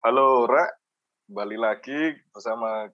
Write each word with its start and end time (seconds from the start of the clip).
Halo, 0.00 0.48
Ra. 0.48 0.64
Kembali 1.28 1.60
lagi 1.60 2.16
bersama 2.32 2.88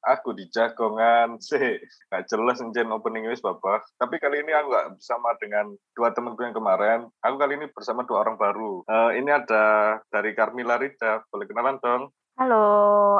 aku 0.00 0.32
di 0.32 0.48
Jagongan. 0.48 1.36
Sih, 1.44 1.76
nggak 2.08 2.32
jelas 2.32 2.64
encen 2.64 2.88
opening 2.88 3.28
wis 3.28 3.44
Bapak. 3.44 3.84
Tapi 4.00 4.16
kali 4.16 4.40
ini 4.40 4.56
aku 4.56 4.72
nggak 4.72 4.88
bersama 4.96 5.36
dengan 5.36 5.68
dua 5.92 6.16
temanku 6.16 6.40
yang 6.40 6.56
kemarin. 6.56 7.12
Aku 7.20 7.36
kali 7.36 7.60
ini 7.60 7.68
bersama 7.68 8.08
dua 8.08 8.24
orang 8.24 8.40
baru. 8.40 8.80
Uh, 8.88 9.12
ini 9.20 9.28
ada 9.28 10.00
dari 10.08 10.32
Carmila 10.32 10.80
Rida. 10.80 11.28
Boleh 11.28 11.44
kenalan 11.44 11.76
dong? 11.76 12.08
Halo, 12.40 12.64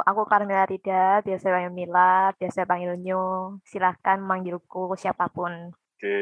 aku 0.01 0.25
Carmila 0.25 0.65
Rida, 0.65 1.21
biasa 1.21 1.45
panggil 1.45 1.73
Mila, 1.77 2.33
biasa 2.41 2.65
panggil 2.65 2.97
Nyo. 3.05 3.25
Silahkan 3.69 4.17
manggilku 4.17 4.97
siapa 4.97 5.29
pun. 5.29 5.69
Oke, 5.69 6.17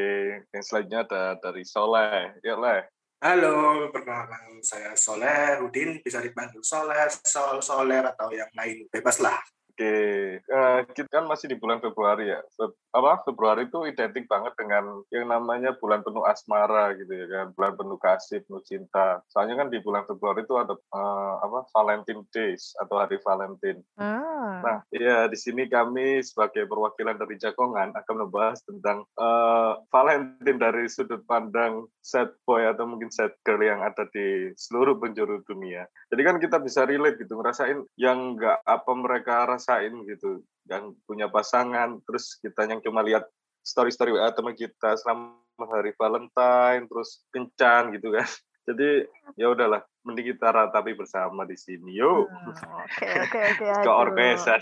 yang 0.52 0.64
selanjutnya 0.68 1.08
ada 1.08 1.22
dari 1.40 1.64
Soleh. 1.64 2.36
Ya, 2.44 2.60
Leh. 2.60 2.84
Halo, 3.20 3.92
perkenalkan 3.92 4.64
saya 4.64 4.96
Soleh 4.96 5.60
Rudin, 5.60 6.00
bisa 6.00 6.24
dipanggil 6.24 6.64
Soleh, 6.64 7.04
Sol, 7.20 7.60
Soler 7.60 8.00
atau 8.00 8.32
yang 8.32 8.48
lain, 8.56 8.88
bebas 8.88 9.20
lah. 9.20 9.36
Oke, 9.80 10.44
uh, 10.52 10.84
kita 10.92 11.08
kan 11.08 11.24
masih 11.24 11.48
di 11.48 11.56
bulan 11.56 11.80
Februari 11.80 12.28
ya. 12.28 12.44
Fe 12.52 12.68
apa 12.92 13.24
Februari 13.24 13.64
itu 13.64 13.88
identik 13.88 14.28
banget 14.28 14.52
dengan 14.60 15.00
yang 15.08 15.24
namanya 15.24 15.72
bulan 15.80 16.04
penuh 16.04 16.20
asmara 16.28 16.92
gitu 17.00 17.08
ya 17.08 17.24
kan, 17.24 17.56
bulan 17.56 17.72
penuh 17.80 17.96
kasih, 17.96 18.44
penuh 18.44 18.60
cinta. 18.60 19.24
Soalnya 19.32 19.56
kan 19.56 19.72
di 19.72 19.80
bulan 19.80 20.04
Februari 20.04 20.44
itu 20.44 20.52
ada 20.60 20.76
uh, 20.76 21.34
apa 21.40 21.64
Valentine 21.72 22.28
Days 22.28 22.76
atau 22.76 23.00
Hari 23.00 23.24
Valentine. 23.24 23.80
Hmm. 23.96 24.60
Nah, 24.60 24.84
ya 24.92 25.24
di 25.32 25.38
sini 25.40 25.64
kami 25.64 26.20
sebagai 26.20 26.68
perwakilan 26.68 27.16
dari 27.16 27.40
Jagongan 27.40 27.96
akan 27.96 28.16
membahas 28.28 28.60
tentang 28.68 29.08
uh, 29.16 29.80
Valentine 29.88 30.60
dari 30.60 30.92
sudut 30.92 31.24
pandang 31.24 31.88
set 32.04 32.36
boy 32.44 32.68
atau 32.68 32.84
mungkin 32.84 33.08
set 33.08 33.32
girl 33.48 33.64
yang 33.64 33.80
ada 33.80 34.04
di 34.12 34.52
seluruh 34.60 35.00
penjuru 35.00 35.40
dunia. 35.48 35.88
Jadi 36.12 36.20
kan 36.20 36.36
kita 36.36 36.60
bisa 36.60 36.84
relate 36.84 37.16
gitu, 37.16 37.38
ngerasain 37.40 37.80
yang 37.96 38.36
nggak 38.36 38.60
apa 38.66 38.92
mereka 38.92 39.48
rasa 39.48 39.69
rasain 39.70 39.94
gitu 40.02 40.42
yang 40.66 40.90
punya 41.06 41.30
pasangan 41.30 42.02
terus 42.02 42.34
kita 42.42 42.66
yang 42.66 42.82
cuma 42.82 43.06
lihat 43.06 43.22
story-story 43.62 44.18
WA 44.18 44.34
teman 44.34 44.58
kita 44.58 44.98
selama 44.98 45.38
hari 45.70 45.94
Valentine 45.94 46.90
terus 46.90 47.22
kencan 47.30 47.94
gitu 47.94 48.10
kan 48.10 48.26
jadi 48.70 49.10
ya 49.34 49.50
udahlah 49.50 49.82
mending 50.00 50.32
kita 50.32 50.48
ratapi 50.48 50.96
bersama 50.96 51.44
di 51.44 51.56
sini 51.60 51.92
yuk. 52.00 52.24
Hmm, 52.30 52.56
oke 52.56 53.08
oke 53.28 53.38
oke 53.52 53.64
ke 53.84 53.90
orkesan. 53.92 54.60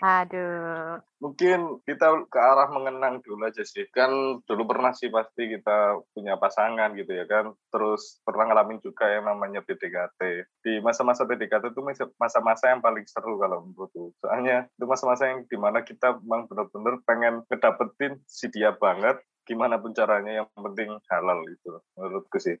Aduh. 0.00 0.96
Mungkin 1.20 1.84
kita 1.84 2.26
ke 2.26 2.38
arah 2.40 2.72
mengenang 2.72 3.20
dulu 3.20 3.44
aja 3.44 3.60
sih. 3.62 3.84
Kan 3.92 4.40
dulu 4.48 4.62
pernah 4.64 4.96
sih 4.96 5.12
pasti 5.12 5.52
kita 5.52 6.00
punya 6.16 6.40
pasangan 6.40 6.96
gitu 6.96 7.12
ya 7.12 7.28
kan. 7.28 7.52
Terus 7.68 8.24
pernah 8.24 8.48
ngalamin 8.50 8.80
juga 8.80 9.12
yang 9.12 9.28
namanya 9.28 9.60
PDKT 9.60 10.20
di 10.64 10.80
masa-masa 10.80 11.28
PDKT 11.28 11.76
itu 11.76 11.80
masa-masa 12.16 12.72
yang 12.72 12.80
paling 12.80 13.04
seru 13.04 13.36
kalau 13.36 13.68
menurutku. 13.68 14.16
Soalnya 14.24 14.66
itu 14.72 14.84
masa-masa 14.88 15.28
yang 15.28 15.44
di 15.44 15.56
mana 15.60 15.84
kita 15.84 16.16
memang 16.24 16.48
benar-benar 16.48 16.94
pengen 17.04 17.34
ngedapetin 17.52 18.16
si 18.24 18.48
dia 18.48 18.72
banget 18.72 19.20
gimana 19.42 19.74
pun 19.74 19.90
caranya 19.90 20.42
yang 20.42 20.48
penting 20.54 20.94
halal 21.10 21.42
itu 21.50 21.74
menurutku 21.98 22.38
sih 22.38 22.54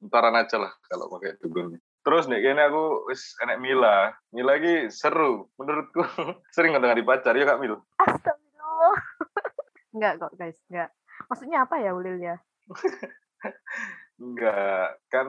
entaran 0.00 0.36
aja 0.36 0.56
lah 0.60 0.72
kalau 0.88 1.12
pakai 1.16 1.40
dukun. 1.40 1.76
Terus 2.06 2.30
nih 2.30 2.38
kayaknya 2.38 2.70
aku 2.70 3.10
wis 3.10 3.34
enek 3.42 3.58
Mila. 3.58 4.14
Mila 4.30 4.54
lagi 4.54 4.86
seru 4.94 5.50
menurutku. 5.58 6.06
Sering 6.54 6.78
nggak 6.78 7.02
di 7.02 7.06
pacar 7.06 7.34
ya 7.34 7.42
Kak 7.42 7.58
Mil? 7.58 7.82
Astagfirullah. 7.98 8.98
enggak 9.96 10.14
kok 10.22 10.32
guys, 10.38 10.58
enggak. 10.70 10.90
Maksudnya 11.26 11.58
apa 11.66 11.74
ya 11.82 11.90
Ulil 11.96 12.22
ya? 12.22 12.36
enggak, 14.22 15.00
kan 15.10 15.26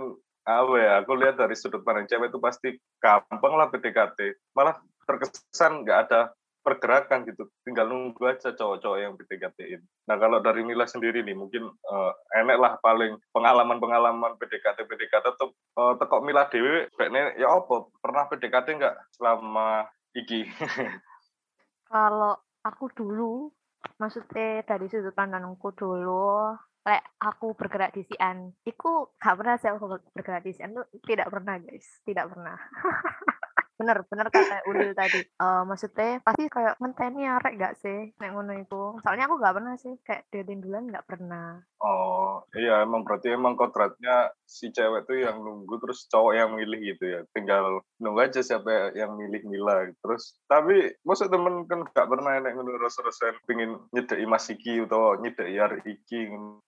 apa 0.47 0.75
ya, 0.79 0.91
aku 1.03 1.11
lihat 1.19 1.35
dari 1.35 1.55
sudut 1.57 1.83
pandang 1.83 2.07
cewek 2.07 2.31
itu 2.31 2.39
pasti 2.39 2.69
gampang 3.01 3.53
lah 3.57 3.67
PDKT. 3.73 4.37
Malah 4.53 4.79
terkesan 5.09 5.83
nggak 5.83 5.99
ada 6.07 6.36
pergerakan 6.67 7.23
gitu. 7.23 7.47
Tinggal 7.63 7.87
nunggu 7.87 8.19
aja 8.27 8.51
cowok-cowok 8.51 8.99
yang 8.99 9.15
PDKT-in. 9.15 9.79
Nah 10.11 10.19
kalau 10.19 10.43
dari 10.43 10.67
Mila 10.67 10.83
sendiri 10.83 11.23
nih 11.23 11.31
mungkin 11.31 11.71
uh, 11.71 12.11
enek 12.35 12.59
lah 12.59 12.75
paling 12.83 13.15
pengalaman-pengalaman 13.31 14.35
PDKT 14.35 14.83
PDKT 14.83 15.25
tuh 15.39 15.55
uh, 15.79 15.95
tekok 15.95 16.27
Mila 16.27 16.51
dewi 16.51 16.91
kayaknya 16.99 17.39
ya 17.39 17.47
apa? 17.55 17.87
Pernah 18.03 18.27
PDKT 18.27 18.67
nggak 18.75 18.95
selama 19.15 19.87
iki? 20.11 20.43
Kalau 21.87 22.35
aku 22.67 22.91
dulu 22.91 23.47
maksudnya 23.95 24.67
dari 24.67 24.91
sudut 24.91 25.15
pandangku 25.15 25.71
dulu 25.71 26.51
kayak 26.83 27.03
aku 27.19 27.51
bergerak 27.51 27.91
di 27.91 28.07
Sian, 28.07 28.55
itu 28.63 29.11
gak 29.19 29.35
pernah 29.35 29.59
saya 29.59 29.75
bergerak 30.15 30.47
di 30.47 30.55
Sian, 30.55 30.71
tidak 31.03 31.27
pernah 31.27 31.59
guys, 31.59 31.99
tidak 32.07 32.31
pernah. 32.31 32.55
bener 33.77 34.03
bener 34.09 34.27
kata 34.33 34.65
Ulil 34.65 34.91
tadi. 34.97 35.21
Uh, 35.37 35.61
maksudnya 35.69 36.19
pasti 36.25 36.49
kayak 36.49 36.81
ngenteni 36.81 37.29
arek 37.29 37.53
gak 37.61 37.77
sih 37.77 38.11
nek 38.17 38.33
ngono 38.33 38.57
itu 38.57 38.97
soalnya 39.05 39.29
aku 39.29 39.37
gak 39.37 39.55
pernah 39.55 39.73
sih 39.77 39.93
kayak 40.01 40.25
dating 40.33 40.65
duluan 40.65 40.89
gak 40.89 41.05
pernah. 41.05 41.61
Oh 41.77 42.41
iya 42.57 42.81
emang 42.81 43.05
berarti 43.05 43.37
emang 43.37 43.53
kontraknya 43.53 44.33
si 44.49 44.73
cewek 44.73 45.05
tuh 45.05 45.21
yang 45.21 45.45
nunggu 45.45 45.77
terus 45.77 46.09
cowok 46.09 46.33
yang 46.33 46.49
milih 46.57 46.79
gitu 46.81 47.05
ya? 47.05 47.21
Tinggal 47.37 47.85
nunggu 48.01 48.25
aja 48.25 48.41
siapa 48.41 48.97
yang 48.97 49.13
milih 49.13 49.45
Mila 49.45 49.85
terus 50.01 50.41
tapi 50.49 50.97
masa 51.05 51.29
temen 51.29 51.69
kan 51.69 51.85
gak 51.93 52.09
pernah 52.09 52.41
nek 52.41 52.57
ngono 52.57 52.81
rasa-rasa 52.81 53.37
pingin 53.45 53.77
nyedeki 53.93 54.25
Mas 54.25 54.49
Iki 54.49 54.89
atau 54.89 55.21
nyedeki 55.21 55.53
Yar 55.53 55.73
Iki 55.85 56.21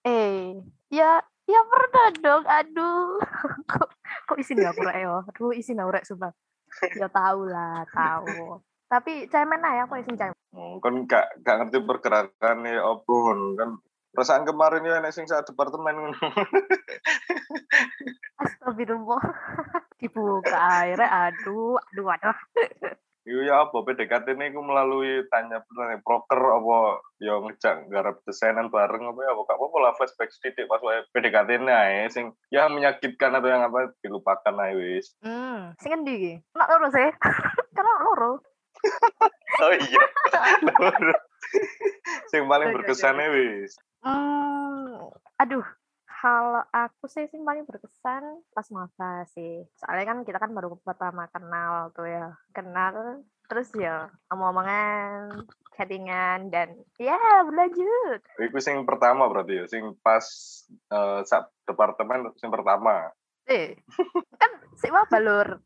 eh 0.06 0.62
ya 0.94 1.26
ya 1.50 1.62
pernah 1.66 2.08
dong 2.22 2.44
aduh. 2.46 3.18
Kok 3.70 3.90
kok 4.30 4.38
isin 4.38 4.62
gak 4.62 4.78
pura 4.78 4.94
ya? 4.94 5.26
Aduh 5.26 5.54
isin 5.58 5.82
gak 5.82 6.06
sumpah 6.06 6.30
ya 7.00 7.08
tahu 7.12 7.50
lah 7.50 7.84
tahu 7.92 8.62
tapi 8.90 9.30
cemen 9.30 9.62
ya 9.62 9.86
aku 9.86 10.02
isin 10.02 10.18
cemen 10.18 10.38
hmm, 10.54 10.82
kan 10.82 10.94
gak 11.06 11.26
gak 11.46 11.56
ngerti 11.62 11.78
pergerakan 11.86 12.66
ya 12.66 12.82
opun 12.82 13.54
kan. 13.54 13.78
Perasaan 14.10 14.42
kemarin 14.42 14.82
ya 14.82 15.06
sing 15.14 15.30
saat 15.30 15.46
departemen 15.46 16.18
Astagfirullah. 18.42 19.22
Dibuka 20.02 20.58
airnya 20.82 21.30
aduh 21.30 21.78
aduh 21.78 22.08
aduh 22.18 22.38
Iya 23.30 23.46
ya 23.46 23.56
apa 23.62 23.86
PDKT 23.86 24.34
ini 24.34 24.50
aku 24.50 24.62
melalui 24.66 25.22
tanya 25.30 25.62
tanya 25.70 26.02
broker 26.02 26.42
apa 26.42 26.98
ya 27.22 27.38
ngejak 27.38 27.86
garap 27.94 28.18
desainan 28.26 28.74
bareng 28.74 29.06
apa 29.06 29.22
ya 29.22 29.38
apa 29.38 29.54
apa 29.54 29.78
lah 29.78 29.94
flashback 29.94 30.34
sedikit 30.34 30.66
pas 30.66 30.82
wae 30.82 31.06
PDKT 31.14 31.62
ini 31.62 31.70
ae 31.70 32.10
sing 32.10 32.34
ya 32.50 32.66
menyakitkan 32.74 33.38
atau 33.38 33.46
yang 33.54 33.70
apa 33.70 33.94
dilupakan 34.02 34.58
ae 34.66 34.74
wis. 34.74 35.14
Hmm, 35.22 35.78
sing 35.78 35.94
endi 35.94 36.14
iki? 36.18 36.34
Nak 36.58 36.70
loro 36.74 36.88
sih. 36.90 37.10
Karena 37.78 37.94
loro. 38.02 38.34
oh 39.62 39.74
iya. 39.78 40.04
loro. 40.66 41.16
sing 42.34 42.50
paling 42.50 42.74
berkesan 42.74 43.22
wis. 43.30 43.78
Hmm, 44.02 45.06
aduh, 45.38 45.62
kalau 46.20 46.64
aku 46.76 47.08
sih 47.08 47.32
sih 47.32 47.40
paling 47.40 47.64
berkesan 47.64 48.44
pas 48.52 48.68
masa 48.76 49.24
sih. 49.32 49.64
Soalnya 49.80 50.06
kan 50.12 50.18
kita 50.28 50.38
kan 50.38 50.52
baru 50.52 50.76
pertama 50.84 51.32
kenal 51.32 51.96
tuh 51.96 52.08
ya. 52.12 52.36
Kenal 52.52 53.24
terus 53.50 53.72
ya 53.74 54.12
omong-omongan, 54.30 55.48
chattingan 55.74 56.52
dan 56.52 56.76
ya 57.00 57.18
berlanjut. 57.48 58.20
Itu 58.38 58.60
sing 58.60 58.84
pertama 58.84 59.32
berarti 59.32 59.64
ya, 59.64 59.66
sing 59.66 59.96
pas 60.04 60.28
uh, 60.92 61.24
departemen 61.66 62.36
sing 62.36 62.52
pertama. 62.52 63.10
Eh, 63.50 63.80
kan 64.38 64.52
sih 64.78 64.94
mah 64.94 65.10
balur. 65.10 65.58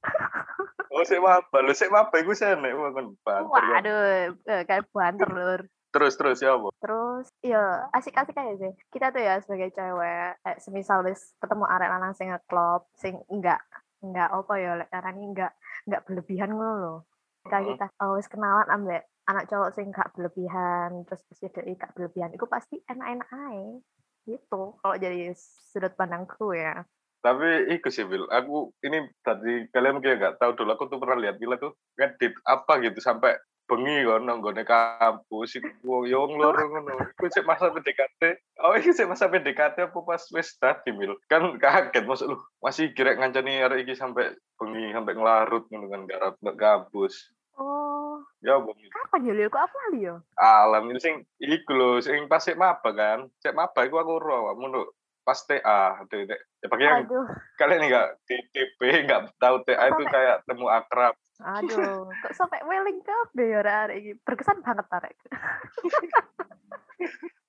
oh, 0.93 1.03
sih 1.03 1.19
mah 1.19 1.43
balur, 1.51 1.75
sih 1.75 1.91
mah 1.91 2.07
iku 2.13 2.31
sih 2.31 2.47
nek 2.55 2.71
kan 2.95 3.07
banter. 3.25 3.51
Waduh, 3.51 4.01
eh, 4.47 4.63
kayak 4.63 4.87
banter 4.93 5.27
lur. 5.27 5.61
Terus 5.93 6.17
terus 6.17 6.41
ya 6.41 6.57
bu. 6.57 6.73
Terus 6.81 7.29
ya 7.45 7.85
asik-asik 7.93 8.33
aja 8.33 8.53
sih. 8.57 8.73
Kita 8.89 9.13
tuh 9.13 9.21
ya 9.21 9.37
sebagai 9.45 9.69
cewek, 9.77 10.41
eh, 10.41 10.57
semisal 10.57 11.05
wis 11.05 11.37
ketemu 11.37 11.69
arek 11.69 11.89
lanang 11.93 12.13
sing 12.17 12.33
ngeklop, 12.33 12.89
sing 12.97 13.21
enggak 13.29 13.61
enggak 14.01 14.33
apa 14.33 14.53
ya 14.57 14.71
lek 14.81 14.89
carane 14.89 15.21
enggak 15.21 15.53
enggak 15.85 16.01
berlebihan 16.09 16.49
ngono 16.49 16.73
loh. 16.81 16.99
Kita 17.45 17.61
kita 17.61 17.85
oh, 18.01 18.17
wis 18.17 18.25
kenalan 18.25 18.65
ambek 18.73 19.05
anak 19.29 19.45
cowok 19.45 19.69
sing 19.77 19.93
enggak 19.93 20.09
berlebihan, 20.17 21.05
terus 21.05 21.21
wis 21.29 21.39
enggak 21.45 21.93
berlebihan, 21.93 22.33
itu 22.33 22.45
pasti 22.49 22.81
enak-enak 22.89 23.29
aja. 23.29 23.77
Gitu 24.25 24.61
kalau 24.81 24.95
jadi 24.97 25.29
sudut 25.37 25.93
pandangku 25.93 26.57
ya. 26.57 26.81
Tapi 27.23 27.71
iku 27.71 27.87
sih 27.87 28.03
Bil, 28.03 28.27
aku 28.27 28.75
ini 28.83 29.07
tadi 29.23 29.71
kalian 29.71 29.95
mungkin 29.95 30.19
nggak 30.19 30.43
tahu 30.43 30.59
dulu 30.59 30.75
aku 30.75 30.91
tuh 30.91 30.99
pernah 30.99 31.15
lihat 31.15 31.39
Bila 31.39 31.55
tuh 31.55 31.71
ngedit 31.95 32.35
apa 32.43 32.83
gitu 32.83 32.99
sampai 32.99 33.39
bengi 33.73 34.05
kan 34.05 34.29
nggone 34.29 34.61
kampus 34.61 35.57
iku 35.57 36.05
yo 36.05 36.29
loro 36.29 36.61
ngono. 36.69 37.17
Iku 37.17 37.25
sik 37.33 37.49
masa 37.49 37.73
PDKT. 37.73 38.21
Oh 38.61 38.77
iki 38.77 38.93
sik 38.93 39.09
masa 39.09 39.25
PDKT 39.25 39.89
apa 39.89 39.99
pas 40.05 40.21
wis 40.29 40.53
dadi 40.61 40.93
mil? 40.93 41.17
Kan 41.25 41.57
kaget 41.57 42.05
maksud 42.05 42.29
lu 42.29 42.37
masih 42.61 42.93
kira 42.93 43.17
ngancani 43.17 43.65
arek 43.65 43.89
iki 43.89 43.97
sampai 43.97 44.37
bengi 44.61 44.93
sampai 44.93 45.17
ngelarut 45.17 45.65
ngono 45.73 45.89
kan 45.89 46.01
garap 46.05 46.33
kampus. 46.37 47.33
Oh. 47.57 48.21
Ya 48.45 48.61
bengi 48.61 48.85
kapan 48.93 49.33
ya 49.33 49.49
kok 49.49 49.65
apa 49.65 49.77
ya? 49.97 50.15
Alam 50.37 50.93
ini 50.93 51.01
sing 51.01 51.25
iku 51.41 51.73
lho 51.73 51.89
sing 52.05 52.29
pas 52.29 52.45
sik 52.45 52.61
maba 52.61 52.93
kan. 52.93 53.25
Sik 53.41 53.57
maba 53.57 53.81
iku 53.89 53.97
aku 53.97 54.21
ro 54.21 54.53
awakmu 54.53 54.85
pas 55.23 55.39
TA 55.47 56.03
itu 56.03 56.27
ya 56.27 56.67
bagi 56.67 56.83
yang 56.83 57.07
kalian 57.55 57.87
nggak 57.87 58.07
di 58.27 58.35
TP 58.51 58.79
nggak 59.07 59.31
tahu 59.39 59.63
TA 59.63 59.87
itu 59.87 60.03
kayak 60.03 60.43
temu 60.43 60.67
akrab 60.67 61.15
aduh. 61.43 62.07
Kok 62.09 62.33
sampai 62.33 62.63
weling 62.63 63.03
kabeh 63.03 63.45
ya 63.51 63.59
arek 63.61 63.95
iki. 63.99 64.11
Berkesan 64.23 64.63
banget 64.63 64.87
arek. 64.89 65.15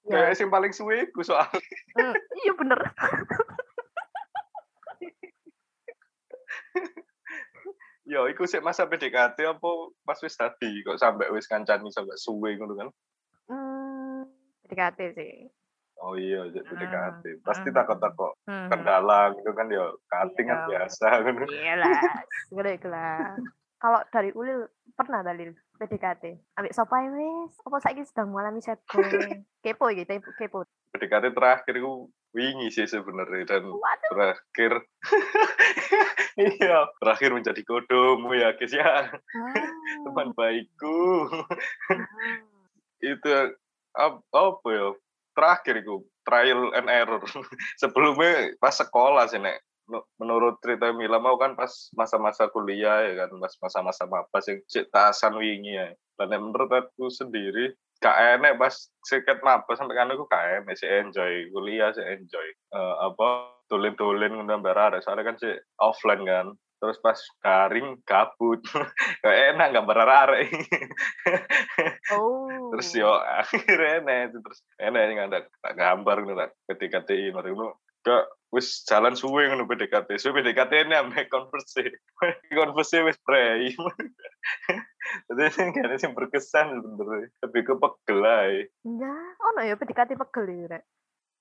ya, 0.04 0.28
yang 0.34 0.50
paling 0.52 0.74
suwe 0.74 1.08
ku 1.16 1.24
soal 1.24 1.48
mm, 1.96 2.14
iya 2.44 2.52
bener. 2.58 2.80
yo 8.04 8.28
iku 8.28 8.44
sih 8.44 8.60
masa 8.60 8.84
PDKT 8.84 9.40
apa 9.48 9.70
pas 10.04 10.20
wis 10.20 10.36
tadi 10.36 10.84
kok 10.84 11.00
sampai 11.00 11.32
wis 11.32 11.48
kancani 11.48 11.88
sampai 11.88 12.16
suwe 12.20 12.52
ngono 12.56 12.74
kan 12.76 12.88
Hmm, 13.44 14.24
PDKT 14.64 14.98
sih. 15.16 15.48
oh 16.04 16.12
iya 16.16 16.44
jadi 16.52 16.64
PDKT 16.68 17.24
pasti 17.40 17.68
hmm. 17.72 17.76
takut-takut 17.76 18.32
Hmm. 18.44 18.68
kendala 18.68 19.32
gitu 19.40 19.56
kan 19.56 19.72
ya 19.72 19.88
cutting 20.04 20.52
kan 20.52 20.58
Iya. 20.64 20.68
biasa 20.68 21.06
kan 21.24 21.34
Iya 21.48 21.74
lah, 21.80 22.00
lah. 22.84 23.24
Kalau 23.84 24.00
dari 24.08 24.32
Ulil 24.32 24.64
pernah 24.96 25.20
dalil 25.20 25.52
PDKT. 25.76 26.56
Ambek 26.56 26.72
sapa 26.72 27.04
ae 27.04 27.12
wis? 27.12 27.52
Apa 27.68 27.76
saiki 27.84 28.00
sedang 28.08 28.32
mengalami 28.32 28.64
boy? 28.64 29.44
Kepo 29.64 29.92
gitu, 29.92 30.08
kepo. 30.40 30.64
PDKT 30.96 31.36
terakhir 31.36 31.76
itu 31.76 32.08
wingi 32.32 32.72
sih 32.72 32.88
sebenarnya 32.88 33.44
dan 33.44 33.68
Waduh. 33.68 34.10
terakhir 34.10 34.72
iya 36.58 36.90
terakhir 36.98 37.30
menjadi 37.30 37.62
kodomu 37.62 38.34
ya 38.34 38.50
guys 38.58 38.74
ya 38.74 39.06
teman 40.02 40.34
baikku 40.34 41.30
itu 42.98 43.28
ap- 43.94 44.26
apa 44.34 44.68
ya 44.74 44.86
terakhir 45.38 45.86
itu 45.86 46.02
trial 46.26 46.74
and 46.74 46.90
error 46.90 47.22
sebelumnya 47.80 48.50
pas 48.58 48.74
sekolah 48.74 49.30
sih 49.30 49.38
nek 49.38 49.62
menurut 50.16 50.56
cerita 50.64 50.90
Mila 50.92 51.20
mau 51.20 51.36
kan 51.36 51.52
pas 51.54 51.70
masa-masa 51.92 52.48
kuliah 52.48 53.04
ya 53.04 53.26
kan 53.26 53.36
pas 53.36 53.52
masa-masa 53.60 54.08
apa 54.08 54.38
sih 54.40 54.64
cek 54.64 54.88
tasan 54.88 55.36
wingi 55.36 55.76
ya. 55.76 55.92
Dan 56.14 56.30
yang 56.30 56.42
menurut 56.50 56.70
aku 56.70 57.10
sendiri 57.10 57.74
gak 57.98 58.38
enek 58.38 58.60
pas 58.60 58.74
seket 59.06 59.40
maba 59.40 59.72
sampai 59.74 59.96
kan 59.96 60.12
aku 60.12 60.28
gak 60.28 60.62
enek 60.62 60.76
sih 60.76 60.88
enjoy 60.88 61.48
kuliah 61.50 61.90
sih 61.94 62.04
enjoy 62.04 62.48
Eh, 62.74 62.94
apa 63.06 63.54
tulen-tulen 63.70 64.34
ngono 64.34 64.60
barare 64.60 65.00
soalnya 65.00 65.30
kan 65.32 65.36
sih 65.38 65.54
offline 65.80 66.24
kan. 66.26 66.46
Terus 66.82 67.00
pas 67.00 67.16
daring 67.40 67.96
gabut. 68.04 68.60
Gak 69.24 69.36
enak 69.56 69.72
gak 69.72 69.88
berarare 69.88 70.44
Oh. 72.12 72.68
terus 72.74 72.92
yo 72.92 73.08
akhirnya 73.14 74.04
enek 74.04 74.36
terus 74.36 74.60
enek 74.76 75.02
yang 75.08 75.20
ada 75.30 75.46
tak 75.62 75.74
gambar 75.78 76.16
ngono 76.20 76.36
tak 76.36 76.50
PDKT 76.68 77.32
ngono 77.32 77.48
ngono 77.54 77.72
gak 78.04 78.24
wis 78.54 78.86
jalan 78.86 79.18
suwe 79.18 79.50
ngono 79.50 79.66
PDKT 79.66 80.14
suwe 80.22 80.38
PDKT 80.38 80.86
ini 80.86 80.94
ame 80.94 81.26
konversi 81.26 81.82
konversi 82.58 83.02
wis 83.02 83.18
prei 83.26 83.74
jadi 85.26 85.42
sing 85.50 85.74
kene 85.74 85.98
sing 85.98 86.14
berkesan 86.14 86.78
sebenarnya 86.78 87.28
lebih 87.42 87.62
ke 87.66 87.74
pegel 87.74 88.22
ae 88.22 88.70
Ya, 88.84 89.16
ono 89.40 89.60
ya 89.64 89.74
PDKT 89.74 90.14
pegel 90.14 90.44
iki, 90.52 90.64
Rek. 90.70 90.84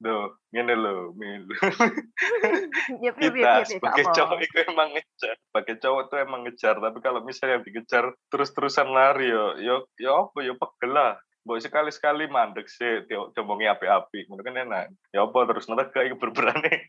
Duh, 0.03 0.35
ngene 0.51 0.75
lho, 0.75 1.15
Mil. 1.15 1.47
Ya 3.03 3.15
piye 3.15 3.29
piye 3.31 3.43
Kita 3.43 3.63
sebagai 3.67 4.05
cowok 4.11 4.39
itu 4.43 4.57
emang 4.67 4.89
ngejar. 4.91 5.35
Sebagai 5.39 5.75
cowok 5.79 6.01
tuh 6.11 6.17
emang 6.19 6.41
ngejar, 6.43 6.75
tapi 6.83 6.99
kalau 6.99 7.23
misalnya 7.23 7.63
dikejar 7.63 8.11
terus-terusan 8.27 8.91
lari 8.91 9.31
yo, 9.31 9.55
yo, 9.63 9.75
yo 9.95 10.27
apa 10.27 10.37
yo 10.43 10.59
pegel 10.59 10.91
lah. 10.91 11.13
Mbok 11.43 11.59
sekali-sekali 11.59 12.31
mandek 12.31 12.71
sih, 12.71 13.03
dia 13.03 13.19
ngomongi 13.19 13.67
api-api, 13.67 14.31
ngono 14.31 14.47
kan 14.47 14.63
enak. 14.63 14.95
Ya 15.11 15.27
apa 15.27 15.43
terus 15.43 15.67
mereka 15.67 15.99
iki 15.99 16.15
berberane. 16.15 16.87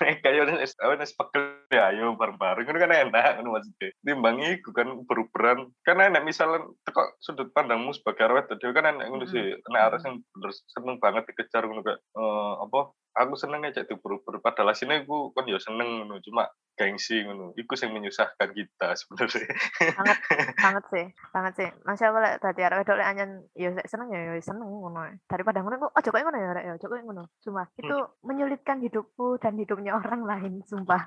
Nek 0.00 0.12
kayak 0.24 0.56
wis 0.56 0.72
wis 0.72 1.12
pegel 1.12 1.68
ya 1.68 1.92
ayo 1.92 2.16
bareng-bareng 2.16 2.64
ngono 2.64 2.80
kan 2.80 2.96
enak 2.96 3.30
ngono 3.36 3.60
maksudnya. 3.60 3.92
Timbang 4.00 4.40
iku 4.40 4.72
kan 4.72 4.88
beruberan. 5.04 5.68
Kan 5.84 6.00
enak 6.00 6.24
misalnya 6.24 6.64
teko 6.88 7.12
sudut 7.20 7.52
pandangmu 7.52 7.92
sebagai 7.92 8.24
arwah 8.24 8.48
tadi 8.48 8.72
kan 8.72 8.88
enak 8.88 9.04
ngono 9.04 9.28
sih. 9.28 9.52
Nek 9.68 9.82
arek 9.92 10.00
sing 10.00 10.24
bener 10.32 10.50
seneng 10.72 10.96
banget 10.96 11.28
dikejar 11.28 11.68
ngono 11.68 11.84
kayak 11.84 12.00
eh, 12.00 12.54
apa 12.64 12.80
aku 13.14 13.38
seneng 13.38 13.62
aja 13.62 13.86
diuber-uber 13.86 14.42
padahal 14.42 14.74
sini 14.74 15.06
aku 15.06 15.30
kan 15.30 15.46
ya 15.46 15.62
seneng 15.62 16.02
ngono 16.02 16.18
cuma 16.18 16.50
gengsi 16.74 17.22
ngono 17.22 17.54
iku 17.54 17.78
sing 17.78 17.94
menyusahkan 17.94 18.50
kita 18.50 18.98
sebenarnya 18.98 19.46
Banget, 19.94 20.18
banget 20.58 20.84
sih, 20.92 21.06
banget 21.30 21.52
sih. 21.54 21.68
Masya 21.86 22.10
Allah 22.10 22.22
lek 22.26 22.42
dadi 22.42 22.60
arek 22.66 22.78
wedok 22.82 22.98
lek 22.98 23.06
ya 23.54 23.70
seneng 23.86 24.10
ya 24.10 24.34
ya 24.34 24.42
seneng 24.42 24.66
ngono. 24.66 25.06
Daripada 25.30 25.62
ngono 25.62 25.78
kok 25.86 25.94
ojo 25.94 26.08
koyo 26.10 26.24
ngono 26.26 26.38
ya 26.42 26.50
rek 26.50 26.64
ya, 26.66 26.72
ojo 26.74 26.86
ngono. 26.90 27.24
Sumpah, 27.38 27.66
itu 27.78 27.96
menyulitkan 28.26 28.82
hidupku 28.82 29.38
dan 29.38 29.54
hidupnya 29.54 29.94
orang 29.94 30.26
lain, 30.26 30.52
sumpah. 30.66 31.06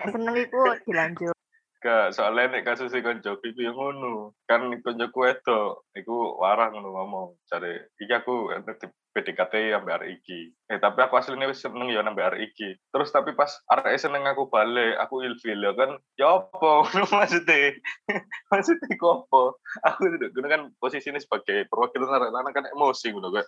Seneng 0.12 0.36
iku 0.36 0.60
dilanjut. 0.88 1.36
Gak, 1.80 2.12
soalnya 2.12 2.60
nek 2.60 2.68
kasus 2.68 2.92
si 2.92 3.00
konco 3.00 3.40
iku 3.40 3.60
yang 3.64 3.72
ngono. 3.72 4.36
Kan 4.44 4.68
koncoku 4.84 5.32
itu, 5.32 5.60
iku 5.96 6.36
warah 6.36 6.68
ngono 6.68 6.92
ngomong. 6.92 7.28
Cari, 7.48 7.72
iki 7.96 8.12
aku 8.12 8.52
di 8.52 8.86
PDKT 9.16 9.72
sampai 9.72 9.92
hari 9.96 10.06
iki. 10.20 10.52
Eh, 10.68 10.76
tapi 10.76 11.00
aku 11.00 11.16
aslinya 11.16 11.48
wis 11.48 11.64
seneng 11.64 11.88
ya 11.88 12.04
hari 12.04 12.52
iki. 12.52 12.76
Terus 12.92 13.08
tapi 13.08 13.32
pas 13.32 13.48
arek 13.72 13.96
seneng 13.96 14.28
aku 14.28 14.52
balik, 14.52 14.92
aku 15.00 15.24
ilfil 15.24 15.56
ya 15.56 15.72
kan. 15.72 15.96
Ya 16.20 16.28
apa 16.36 16.70
ngono 16.84 17.08
maksudnya? 17.16 17.72
maksudnya 18.52 18.86
iku 18.92 19.24
apa? 19.24 19.56
Aku 19.88 20.04
itu 20.12 20.36
kan 20.36 20.68
posisinya 20.84 21.16
sebagai 21.16 21.64
perwakilan 21.72 22.12
arek 22.12 22.28
lanang 22.28 22.52
kan 22.52 22.68
emosi 22.76 23.08
ngono 23.08 23.32
kan. 23.32 23.46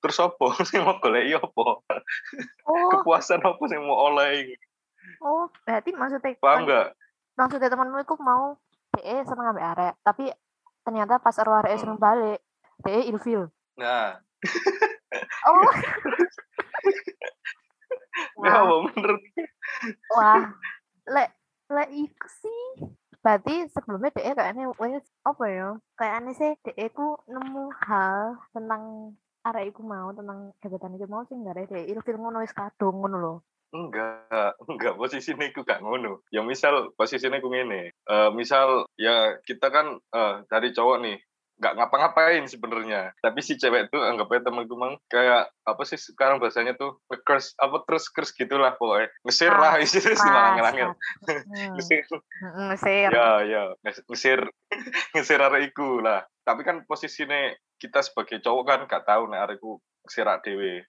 Terus 0.00 0.16
apa 0.16 0.46
sing 0.68 0.80
mau 0.80 0.96
golek 0.96 1.44
apa? 1.44 1.66
Oh, 2.64 2.88
Kepuasan 2.88 3.44
apa 3.44 3.62
sing 3.68 3.84
mau 3.84 4.00
oleh? 4.16 4.56
oh, 5.22 5.46
berarti 5.62 5.94
maksudnya 5.94 6.34
Paham 6.42 6.66
enggak? 6.66 6.86
Maksudnya 7.36 7.68
temanmu 7.70 8.02
iku 8.02 8.16
mau 8.18 8.56
DE 8.96 9.16
seneng 9.28 9.52
ambek 9.52 9.66
arek, 9.76 9.94
tapi 10.00 10.32
ternyata 10.82 11.20
pas 11.20 11.36
ero 11.36 11.52
arek 11.52 11.76
seneng 11.76 12.00
balik, 12.00 12.40
DE 12.80 13.12
ilfil. 13.12 13.52
Nah, 13.76 14.16
Oh. 15.46 15.62
Wah, 18.40 18.64
apa 18.64 18.74
menurut 18.96 19.20
wah. 20.16 20.48
Lek 21.04 21.30
lek 21.68 21.88
iku 21.92 22.28
sih 22.40 22.88
berarti 23.20 23.68
sebelumnya 23.68 24.08
DE 24.16 24.32
kayaknya 24.32 24.72
wes 24.80 25.04
apa 25.20 25.44
ya? 25.52 25.68
Kayaknya 26.00 26.32
sih 26.32 26.50
DE 26.64 26.86
ku 26.96 27.20
nemu 27.28 27.68
hal 27.84 28.40
tentang 28.56 29.12
arek 29.44 29.76
iku 29.76 29.84
mau 29.84 30.16
tentang 30.16 30.52
jabatan 30.64 30.96
itu 30.96 31.06
mau 31.08 31.28
sih 31.28 31.36
enggak 31.36 31.60
ada 31.60 31.68
DE 31.76 31.92
ilfil 31.92 32.16
ngono 32.16 32.40
wis 32.40 32.56
kadung 32.56 33.04
ngono 33.04 33.16
lho. 33.20 33.34
Enggak, 33.74 34.54
enggak. 34.62 34.94
Posisinya 34.94 35.46
aku 35.50 35.60
gak 35.66 35.82
ngono. 35.82 36.22
Ya 36.30 36.40
misal 36.42 36.94
posisinya 36.94 37.38
aku 37.42 37.50
ngene. 37.50 37.90
Eh 37.92 38.28
misal 38.32 38.86
ya 38.94 39.38
kita 39.42 39.68
kan 39.70 39.98
eh 40.14 40.34
dari 40.46 40.70
cowok 40.70 40.98
nih 41.02 41.18
nggak 41.56 41.72
ngapa-ngapain 41.72 42.44
sebenarnya. 42.44 43.16
Tapi 43.24 43.40
si 43.40 43.56
cewek 43.56 43.88
tuh 43.88 44.04
anggapnya 44.04 44.44
temen 44.44 44.68
mang 44.76 45.00
kayak 45.08 45.48
apa 45.64 45.82
sih 45.88 45.96
sekarang 45.96 46.36
bahasanya 46.36 46.76
tuh 46.76 47.00
nge-curse 47.08 47.56
apa 47.56 47.80
terus 47.88 48.12
curse 48.12 48.36
gitulah 48.36 48.76
pokoknya. 48.76 49.08
Ngesir 49.24 49.52
lah 49.56 49.80
isi 49.80 50.04
Pas, 50.04 50.20
semangat 50.20 50.72
Hmm. 50.76 50.92
ngesir. 51.80 52.04
Mesir. 52.68 53.08
ya 53.08 53.30
ya. 53.48 53.62
Nges- 53.80 54.04
ngesir. 54.04 54.40
Ngesir 55.16 55.40
arek 55.40 55.72
iku 55.72 56.04
lah. 56.04 56.28
Tapi 56.44 56.60
kan 56.60 56.84
posisinya 56.84 57.50
kita 57.80 58.04
sebagai 58.04 58.38
cowok 58.44 58.64
kan 58.68 58.80
gak 58.84 59.04
tahu 59.08 59.24
nek 59.32 59.48
arek 59.48 59.56
iku 59.56 59.80
ngesir 60.06 60.28
dhewe 60.44 60.84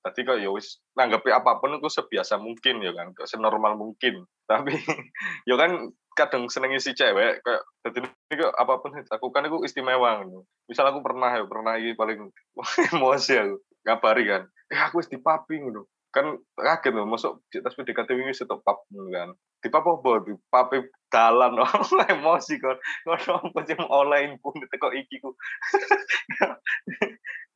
tadi 0.00 0.24
kok 0.24 0.40
ya 0.40 0.48
wis 0.48 0.80
nanggapi 0.96 1.28
apa 1.32 1.60
pun 1.60 1.76
itu 1.76 1.88
sebiasa 1.92 2.40
mungkin 2.40 2.80
ya 2.80 2.92
kan 2.96 3.12
kok 3.12 3.28
senormal 3.28 3.76
mungkin. 3.76 4.24
Tapi 4.50 4.74
ya 5.46 5.54
kan 5.60 5.92
kadang 6.18 6.50
senengnya 6.50 6.82
si 6.82 6.92
cewek 6.92 7.40
kayak 7.40 7.62
jadi 7.86 7.98
ini 8.02 8.34
kok 8.42 8.54
apa 8.58 8.74
pun 8.82 8.92
yang 8.98 9.06
dilakukan 9.06 9.46
itu 9.46 9.58
istimewa 9.62 10.10
gitu. 10.26 10.42
misal 10.66 10.90
aku 10.90 11.00
pernah 11.06 11.30
ya 11.38 11.46
pernah 11.46 11.78
ini 11.78 11.94
paling 11.94 12.28
emosi 12.92 13.32
aku 13.38 13.56
ngabari 13.86 14.24
kan 14.26 14.42
eh 14.74 14.80
aku 14.82 15.00
wis 15.00 15.08
dipapi 15.08 15.62
gitu 15.62 15.86
kan 16.10 16.26
kaget 16.58 16.92
loh 16.98 17.06
masuk 17.06 17.38
di 17.54 17.62
tas 17.62 17.74
PDKT 17.78 18.18
ini 18.18 18.34
stop 18.34 18.66
pap 18.66 18.82
kan. 18.90 19.30
Di 19.62 19.70
pap 19.70 19.86
apa? 19.86 20.26
Di 20.26 20.34
papi 20.50 20.82
dalan. 21.06 21.62
Emosi 22.10 22.58
kan 22.58 22.74
ngono 23.06 23.54
apa 23.54 23.58
sih 23.62 23.78
olahin 23.78 24.34
pun 24.42 24.58
teko 24.58 24.90
iki 24.90 25.22
ku. 25.22 25.30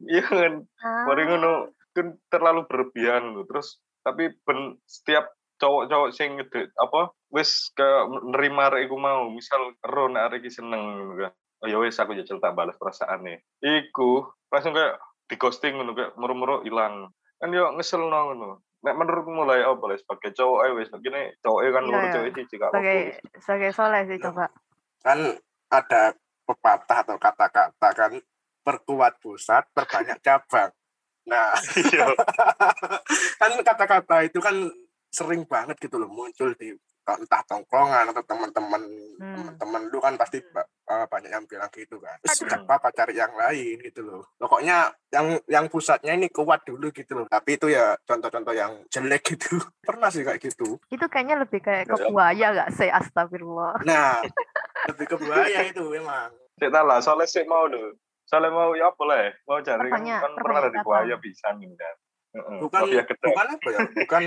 Iya 0.05 0.23
kan? 0.23 0.55
Ah, 0.85 1.11
Mari 1.11 1.23
ngono 1.27 1.75
kan 1.95 2.19
terlalu 2.29 2.67
berlebihan 2.67 3.33
gitu. 3.33 3.47
Terus 3.49 3.79
tapi 4.05 4.35
ben, 4.45 4.77
setiap 4.85 5.31
cowok-cowok 5.57 6.11
sing 6.13 6.37
ngede, 6.37 6.69
apa 6.77 7.15
wis 7.31 7.71
ke 7.73 7.87
nerima 8.35 8.69
arek 8.69 8.91
iku 8.91 8.99
mau, 8.99 9.31
misal 9.31 9.73
ero 9.81 10.11
nek 10.11 10.29
arek 10.29 10.45
iki 10.45 10.51
seneng 10.53 11.15
kan. 11.17 11.33
Oh 11.65 11.71
ya 11.71 11.81
wis 11.81 11.97
aku 11.97 12.13
jajal 12.19 12.43
tak 12.43 12.53
balas 12.53 12.77
perasaane. 12.77 13.47
Iku 13.63 14.27
langsung 14.53 14.75
kayak 14.77 15.01
di 15.31 15.35
ghosting 15.41 15.81
ngono 15.81 15.97
kayak 15.97 16.13
muru-muru 16.21 16.61
ilang. 16.69 17.09
Kan 17.41 17.55
yo 17.55 17.73
ngeselno 17.73 18.13
ngono. 18.13 18.61
Nek 18.85 19.01
menurutmu 19.01 19.49
mulai 19.49 19.65
apa 19.65 19.81
lah 19.81 19.97
sebagai 19.97 20.37
cowok 20.37 20.59
ae 20.61 20.71
wis 20.77 20.93
begini 20.93 21.33
cowoknya 21.41 21.71
kan 21.73 21.83
Iya, 21.83 21.89
luar 21.89 22.05
iya. 22.05 22.13
cewek 22.13 22.31
siji 22.37 22.55
gak 22.61 22.69
sebagai 22.69 22.99
sebagai 23.41 23.71
soleh 23.73 24.03
sih 24.05 24.19
coba. 24.21 24.45
kan 25.01 25.19
ada 25.73 26.03
pepatah 26.45 26.99
atau 27.09 27.17
kata-kata 27.17 27.89
kan 27.97 28.13
perkuat 28.61 29.17
pusat 29.25 29.65
perbanyak 29.73 30.21
cabang 30.21 30.69
Nah, 31.25 31.53
Iya. 31.93 32.07
kan 33.41 33.51
kata-kata 33.61 34.17
itu 34.25 34.39
kan 34.39 34.57
sering 35.09 35.47
banget 35.47 35.79
gitu 35.79 35.97
loh 35.97 36.11
muncul 36.11 36.53
di 36.55 36.75
entah 37.05 37.45
tongkrongan 37.45 38.11
atau 38.11 38.25
teman-teman 38.25 38.83
Hmm. 39.15 39.31
teman-teman 39.55 39.83
lu 39.95 40.03
kan 40.03 40.19
pasti 40.19 40.43
eh, 40.43 41.07
banyak 41.07 41.31
yang 41.31 41.47
bilang 41.47 41.71
gitu 41.71 42.03
kan 42.03 42.19
nggak 42.19 42.67
apa-apa 42.67 42.91
cari 42.91 43.15
yang 43.15 43.31
lain 43.31 43.79
gitu 43.79 44.03
loh 44.03 44.27
pokoknya 44.35 44.91
yang 45.15 45.39
yang 45.47 45.71
pusatnya 45.71 46.19
ini 46.19 46.27
kuat 46.27 46.67
dulu 46.67 46.91
gitu 46.91 47.23
loh 47.23 47.27
tapi 47.31 47.55
itu 47.55 47.71
ya 47.71 47.95
contoh-contoh 48.03 48.51
yang 48.51 48.83
jelek 48.91 49.23
gitu 49.23 49.55
pernah 49.87 50.11
sih 50.11 50.27
kayak 50.27 50.43
gitu 50.43 50.83
Itu 50.91 51.07
kayaknya 51.07 51.47
lebih 51.47 51.63
kayak 51.63 51.87
ke 51.87 51.95
Ya. 51.95 52.11
buaya 52.11 52.47
gak 52.59 52.71
sih? 52.75 52.91
Astagfirullah. 52.91 53.87
nah 53.87 54.19
lebih 54.91 55.07
ke 55.07 55.17
buaya 55.17 55.63
itu 55.63 55.83
memang 55.87 56.35
Cek 56.55 56.71
lah, 56.71 57.03
soalnya 57.03 57.27
sih 57.27 57.43
mau 57.47 57.67
dulu. 57.67 57.95
Soalnya 58.25 58.51
mau 58.51 58.73
ya 58.73 58.89
apa 58.89 59.03
lah, 59.05 59.33
mau 59.45 59.61
cari 59.61 59.89
kan, 59.93 60.01
kan 60.01 60.33
pernah 60.41 60.61
dari 60.65 60.79
buaya 60.81 61.17
bisa 61.21 61.53
nih 61.57 61.73
kan. 61.77 61.97
Heeh, 62.35 62.59
bukan 62.65 62.81
kedai. 62.91 63.29
bukan 63.31 63.47
apa 63.47 63.69
ya? 63.69 63.81
Bukan 63.95 64.25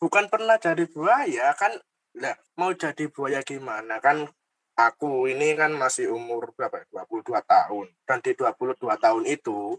bukan 0.00 0.24
pernah 0.32 0.56
jadi 0.56 0.84
buaya 0.88 1.46
kan 1.54 1.72
lah 2.18 2.34
mau 2.58 2.72
jadi 2.72 3.04
buaya 3.12 3.44
gimana? 3.44 4.02
Kan 4.02 4.26
aku 4.74 5.28
ini 5.28 5.54
kan 5.54 5.76
masih 5.76 6.10
umur 6.10 6.50
berapa 6.56 6.82
ya? 6.82 7.04
22 7.06 7.44
tahun. 7.44 7.86
Dan 8.08 8.18
di 8.24 8.32
22 8.34 8.76
tahun 8.96 9.22
itu 9.28 9.78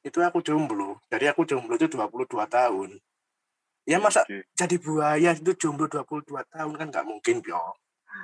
itu 0.00 0.18
aku 0.24 0.40
jomblo. 0.40 1.02
Jadi 1.12 1.28
aku 1.28 1.44
jomblo 1.44 1.76
itu 1.76 1.90
22 1.90 2.48
tahun. 2.48 2.96
Ya 3.84 3.98
masa 3.98 4.22
Oke. 4.22 4.46
jadi 4.54 4.76
buaya 4.78 5.34
itu 5.34 5.52
jomblo 5.58 5.90
22 5.90 6.46
tahun 6.48 6.72
kan 6.78 6.86
nggak 6.88 7.06
mungkin 7.08 7.42
yo 7.42 7.60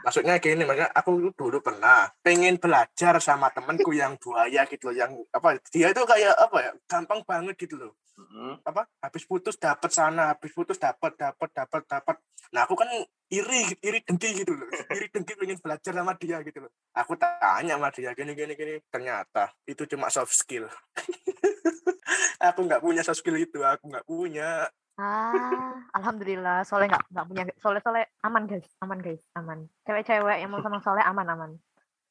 maksudnya 0.05 0.39
gini 0.39 0.63
makanya 0.63 0.91
aku 0.95 1.35
dulu 1.35 1.59
pernah 1.63 2.11
pengen 2.23 2.59
belajar 2.63 3.19
sama 3.19 3.51
temanku 3.51 3.91
yang 3.91 4.15
buaya 4.21 4.63
gitu 4.67 4.91
loh 4.91 4.97
yang 4.97 5.13
apa 5.35 5.59
dia 5.71 5.91
itu 5.91 6.03
kayak 6.03 6.35
apa 6.35 6.57
ya 6.63 6.71
gampang 6.87 7.21
banget 7.27 7.55
gitu 7.59 7.77
loh. 7.79 7.93
Heeh. 8.17 8.57
apa 8.65 8.89
habis 9.05 9.29
putus 9.29 9.61
dapat 9.61 9.93
sana 9.93 10.33
habis 10.33 10.49
putus 10.57 10.81
dapat 10.81 11.13
dapat 11.21 11.53
dapat 11.53 11.83
dapat 11.85 12.17
nah 12.49 12.65
aku 12.65 12.73
kan 12.73 12.89
iri 13.29 13.69
iri 13.85 14.01
dengki 14.01 14.41
gitu 14.41 14.57
loh 14.57 14.65
iri 14.89 15.13
dengki 15.13 15.37
pengen 15.37 15.61
belajar 15.61 15.93
sama 15.93 16.13
dia 16.17 16.41
gitu 16.41 16.65
loh. 16.65 16.73
Aku 16.97 17.13
tanya 17.19 17.77
sama 17.77 17.93
dia 17.93 18.11
gini 18.17 18.33
gini 18.33 18.53
gini. 18.57 18.75
Ternyata 18.89 19.53
itu 19.69 19.85
cuma 19.85 20.09
soft 20.09 20.33
skill. 20.33 20.65
Aku 22.53 22.65
nggak 22.65 22.81
punya 22.81 23.03
soft 23.03 23.21
skill 23.21 23.37
itu 23.37 23.65
aku 23.65 23.89
nggak 23.91 24.07
punya 24.07 24.69
Ah, 24.97 25.77
alhamdulillah. 25.93 26.65
Soalnya 26.65 26.97
nggak 26.97 27.05
nggak 27.13 27.27
punya. 27.29 27.43
Soalnya 27.61 27.83
soalnya 27.85 28.07
aman 28.25 28.45
guys, 28.49 28.67
aman 28.81 29.01
guys, 29.05 29.23
aman. 29.37 29.59
Cewek-cewek 29.85 30.37
yang 30.41 30.49
mau 30.49 30.65
sama 30.65 30.81
soleh 30.81 31.05
aman 31.05 31.29
aman. 31.29 31.53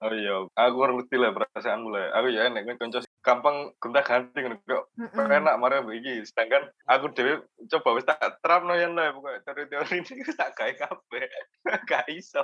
Oh 0.03 0.11
iya, 0.11 0.43
aku 0.53 0.75
ngerti 0.85 1.15
lah 1.17 1.31
perasaanmu 1.31 1.87
lah. 1.89 2.13
Aku 2.19 2.27
ya 2.29 2.51
enek 2.51 2.67
kan 2.67 2.77
konco 2.77 2.99
gampang 3.25 3.73
gonta 3.81 4.05
ganti 4.05 4.37
ngono 4.37 4.61
kok 4.61 4.91
enak 5.17 5.55
mari 5.57 5.81
begini. 5.81 6.21
Sedangkan 6.27 6.69
aku 6.85 7.09
dhewe 7.15 7.41
coba 7.71 7.89
wis 7.97 8.05
tak 8.05 8.21
terapno 8.43 8.77
yen 8.77 8.93
lah 8.93 9.15
pokoknya 9.15 9.41
teori-teori 9.47 9.95
ini 10.05 10.21
tak 10.37 10.53
gawe 10.53 10.73
kabeh. 10.77 11.25
Gak 11.89 12.05
iso. 12.13 12.43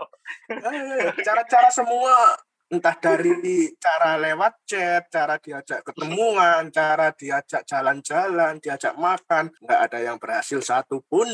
Eh, 0.50 1.14
cara-cara 1.22 1.70
semua 1.70 2.34
entah 2.72 2.96
dari 2.96 3.68
cara 3.76 4.16
lewat 4.16 4.64
chat, 4.64 5.12
cara 5.12 5.36
diajak 5.36 5.84
ketemuan, 5.84 6.72
cara 6.72 7.12
diajak 7.12 7.68
jalan-jalan, 7.68 8.64
diajak 8.64 8.96
makan, 8.96 9.52
nggak 9.60 9.82
ada 9.92 10.00
yang 10.00 10.16
berhasil 10.16 10.64
satupun. 10.64 11.28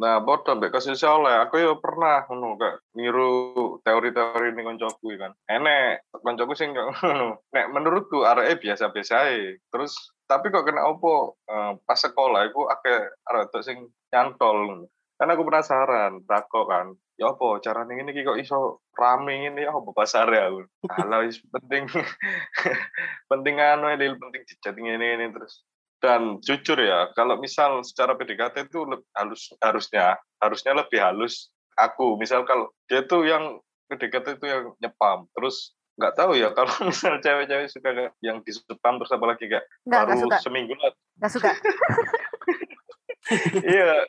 Nah, 0.00 0.16
podo 0.24 0.56
mbek 0.56 0.72
kasus 0.72 1.04
oleh 1.04 1.36
aku 1.44 1.60
ya 1.60 1.76
pernah 1.76 2.24
ngono 2.24 2.56
niru 2.96 3.28
teori-teori 3.84 4.48
ini 4.48 4.64
koncoku 4.64 5.12
kan. 5.20 5.36
Enek 5.44 6.08
koncoku 6.24 6.56
kok 6.56 6.72
ngono. 6.72 7.44
Nek 7.52 7.66
menurutku 7.68 8.24
areke 8.24 8.64
biasa-biasa 8.64 9.28
ae. 9.28 9.60
Terus 9.68 9.92
tapi 10.24 10.48
kok 10.48 10.64
kena 10.64 10.88
opo 10.88 11.36
eh, 11.44 11.76
pas 11.84 12.00
sekolah 12.00 12.48
iku 12.48 12.64
akeh 12.72 13.12
tok 13.52 13.60
sing 13.60 13.92
nyantol. 14.08 14.88
Kan 15.20 15.28
aku 15.28 15.44
penasaran, 15.44 16.24
takok 16.24 16.64
kan. 16.64 16.86
Ya 17.20 17.28
apa 17.28 17.60
ngene 17.60 18.16
iki 18.16 18.24
kok 18.24 18.40
iso 18.40 18.80
rame 18.96 19.36
ngene 19.36 19.68
ya 19.68 19.76
apa 19.76 19.92
pasare 19.92 20.40
aku. 20.48 20.64
Alah 20.88 21.28
wis 21.28 21.44
penting. 21.44 21.84
Penting 23.30 23.60
anu 23.60 23.92
Lil, 24.00 24.16
penting 24.16 24.48
dicat 24.48 24.72
ngene-ngene 24.80 25.28
terus. 25.36 25.60
Dan 26.00 26.40
jujur 26.40 26.80
ya 26.80 27.12
kalau 27.12 27.36
misal 27.36 27.84
secara 27.84 28.16
PDKT 28.16 28.72
itu 28.72 28.88
halus 29.12 29.52
harusnya 29.60 30.16
harusnya 30.40 30.72
lebih 30.72 31.04
halus 31.04 31.52
aku. 31.76 32.16
Misal 32.16 32.48
kalau 32.48 32.72
dia 32.88 33.04
tuh 33.04 33.28
yang 33.28 33.60
PDKT 33.92 34.40
itu 34.40 34.46
yang 34.48 34.72
nyepam 34.80 35.28
terus 35.36 35.76
nggak 36.00 36.16
tahu 36.16 36.32
ya 36.32 36.48
kalau 36.56 36.72
misal 36.88 37.20
cewek-cewek 37.20 37.68
suka 37.68 38.08
yang 38.24 38.40
disepam 38.40 38.96
terus 38.96 39.12
apalagi 39.12 39.44
kayak 39.52 39.68
Nggak 39.84 40.00
nggak 40.00 40.16
baru 40.16 40.24
suka, 40.24 40.36
seminggu 40.40 40.74
lah. 40.80 40.92
Nggak 41.20 41.32
suka. 41.36 41.50
iya 43.76 44.08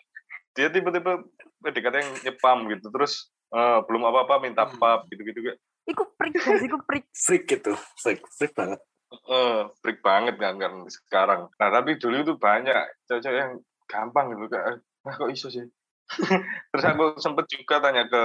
dia 0.51 0.67
tiba-tiba 0.67 1.24
PDKT 1.60 1.96
yang 1.96 2.12
nyepam 2.24 2.58
gitu 2.67 2.88
terus 2.89 3.13
eh, 3.51 3.79
belum 3.86 4.03
apa-apa 4.05 4.39
minta 4.39 4.63
Hmm. 4.65 4.77
pap 4.77 5.08
gitu-gitu 5.08 5.41
kayak 5.41 5.60
Iku 5.81 6.03
prik 6.13 6.38
iku 6.38 6.77
prik. 6.86 7.03
Freak 7.25 7.43
gitu, 7.48 7.74
freak, 7.98 8.22
freak 8.38 8.53
banget. 8.53 8.79
eh 9.12 9.60
freak 9.81 10.00
banget 10.00 10.38
kan 10.38 10.55
kan 10.55 10.74
sekarang. 10.88 11.41
Nah 11.58 11.67
tapi 11.67 11.98
dulu 11.98 12.22
itu 12.22 12.34
banyak 12.38 12.72
cewek-cewek 13.10 13.39
yang 13.41 13.53
gampang 13.89 14.31
gitu 14.31 14.48
kayak, 14.48 14.79
nah 15.03 15.12
kok 15.12 15.27
iso 15.27 15.50
sih. 15.50 15.65
Terus 16.72 16.86
aku 16.86 17.17
sempet 17.17 17.48
juga 17.50 17.79
tanya 17.81 18.08
ke 18.08 18.22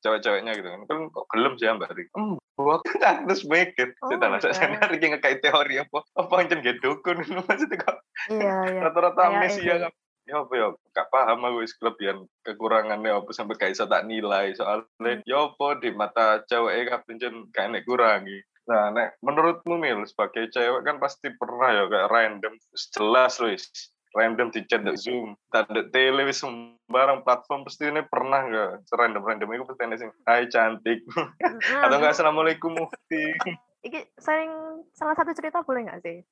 cewek-ceweknya 0.00 0.52
gitu 0.56 0.68
kan, 0.68 0.80
kan 0.84 0.98
kok 1.08 1.24
gelem 1.32 1.54
sih 1.56 1.68
mbak 1.68 1.92
Ri? 1.92 2.04
Hmm, 2.12 2.36
buat 2.56 2.80
terus 3.28 3.42
mikir. 3.44 3.92
Oh 4.02 4.08
Saya 4.12 4.18
tak 4.40 4.52
saya 4.56 4.76
hari 4.76 4.96
ngekait 5.00 5.40
teori 5.40 5.74
apa, 5.80 5.98
apa 6.16 6.34
yang 6.42 6.60
dukun 6.80 7.16
maksudnya 7.46 7.76
kok 7.80 7.96
Iya 8.28 8.54
iya. 8.66 8.80
rata-rata 8.82 9.20
amnesia 9.30 9.72
itu. 9.72 9.84
kan. 9.88 9.92
Ya 10.26 10.42
apa 10.42 10.52
ya, 10.58 10.74
gak 10.90 11.08
paham 11.14 11.46
aku 11.46 11.62
wis 11.62 11.78
kelebihan 11.78 12.26
kekurangannya 12.42 13.14
apa 13.14 13.30
sampai 13.30 13.54
gak 13.54 13.78
iso 13.78 13.86
tak 13.86 14.10
nilai 14.10 14.58
soalnya 14.58 15.22
ya 15.22 15.46
apa 15.46 15.78
di 15.78 15.94
mata 15.94 16.42
cewek 16.50 16.90
kabeh 16.90 17.14
jen 17.22 17.46
gak 17.54 17.70
enek 17.70 17.86
kurangi. 17.86 18.42
Nah, 18.66 18.90
nek 18.90 19.14
menurutmu 19.22 19.78
Mil 19.78 20.02
sebagai 20.02 20.50
cewek 20.50 20.82
kan 20.82 20.98
pasti 20.98 21.30
pernah 21.38 21.70
ya 21.70 21.84
kayak 21.86 22.10
random 22.10 22.54
jelas 22.74 23.38
wis 23.38 23.70
random 24.16 24.48
di 24.48 24.64
chat 24.64 24.80
di 24.80 24.96
Zoom, 24.96 25.36
tanda 25.52 25.84
tele 25.92 26.24
wis 26.24 26.40
sembarang 26.40 27.20
platform 27.20 27.68
pasti 27.68 27.92
ini 27.92 28.00
pernah 28.08 28.48
nggak 28.48 28.88
random 28.96 29.22
random 29.22 29.48
itu 29.52 29.64
pasti 29.68 29.82
ada 29.84 29.96
sing 30.00 30.10
Hai 30.24 30.48
cantik 30.48 31.04
Mm-mm. 31.04 31.84
atau 31.84 31.96
enggak 32.00 32.16
assalamualaikum 32.16 32.72
mufti 32.72 33.36
Iki 33.84 34.18
sering 34.18 34.82
salah 34.96 35.14
satu 35.14 35.30
cerita 35.36 35.62
boleh 35.62 35.86
nggak 35.86 36.02
sih? 36.02 36.24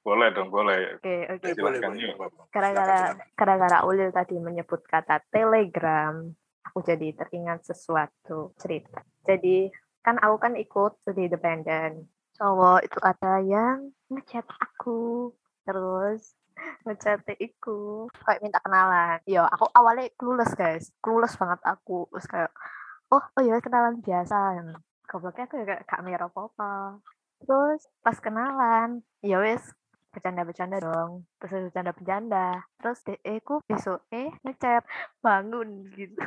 Boleh 0.00 0.28
dong 0.32 0.48
boleh 0.48 0.96
Oke 0.96 1.28
oke. 1.28 1.48
Nggak 1.52 2.16
apa-apa. 2.16 2.42
Gara-gara 2.48 3.00
gara-gara 3.36 3.78
Ulil 3.84 4.10
tadi 4.10 4.36
menyebut 4.40 4.80
kata 4.88 5.20
telegram, 5.28 6.32
aku 6.64 6.78
jadi 6.80 7.12
teringat 7.16 7.68
sesuatu 7.68 8.56
cerita. 8.56 9.04
Jadi 9.28 9.68
kan 10.00 10.16
aku 10.16 10.36
kan 10.40 10.56
ikut 10.56 11.04
studi 11.04 11.28
independen. 11.28 12.08
Cowok 12.40 12.80
itu 12.88 12.98
ada 13.04 13.44
yang 13.44 13.92
ngechat 14.08 14.48
aku, 14.48 15.30
terus 15.68 16.32
ngechat 16.88 17.20
iku 17.36 18.08
kayak 18.24 18.40
minta 18.40 18.60
kenalan. 18.64 19.20
Yo, 19.28 19.44
aku 19.44 19.68
awalnya 19.76 20.08
clueless 20.16 20.56
guys, 20.56 20.88
clueless 21.04 21.36
banget 21.36 21.60
aku. 21.68 22.08
Terus 22.16 22.26
kayak, 22.28 22.52
oh 23.12 23.20
oh 23.20 23.42
ya 23.44 23.60
kenalan 23.60 24.00
biasa. 24.00 24.56
Gobloknya 25.04 25.44
aku 25.44 25.54
ya 25.60 25.64
kayak 25.68 25.82
gak 25.84 26.00
mikir 26.00 26.22
apa-apa. 26.24 27.02
Terus 27.44 27.84
pas 28.00 28.16
kenalan, 28.16 29.04
ya 29.20 29.36
wes 29.40 29.64
bercanda-bercanda 30.10 30.78
dong 30.78 31.24
terus 31.38 31.70
bercanda-bercanda 31.70 32.46
terus 32.78 32.98
DE 33.02 33.34
ku 33.40 33.62
besok 33.64 34.02
eh 34.10 34.34
ngechat 34.42 34.82
bangun 35.18 35.86
gitu. 35.92 36.18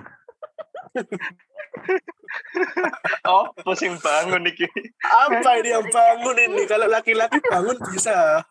Oh 3.23 3.49
pusing 3.61 3.95
bangun 3.97 4.43
nih 4.43 4.67
Apa 5.01 5.59
ini 5.59 5.69
yang 5.69 5.85
bangun. 5.85 6.35
ini? 6.37 6.63
Kalau 6.63 6.87
laki-laki 6.87 7.39
bangun 7.41 7.77
bisa. 7.89 8.43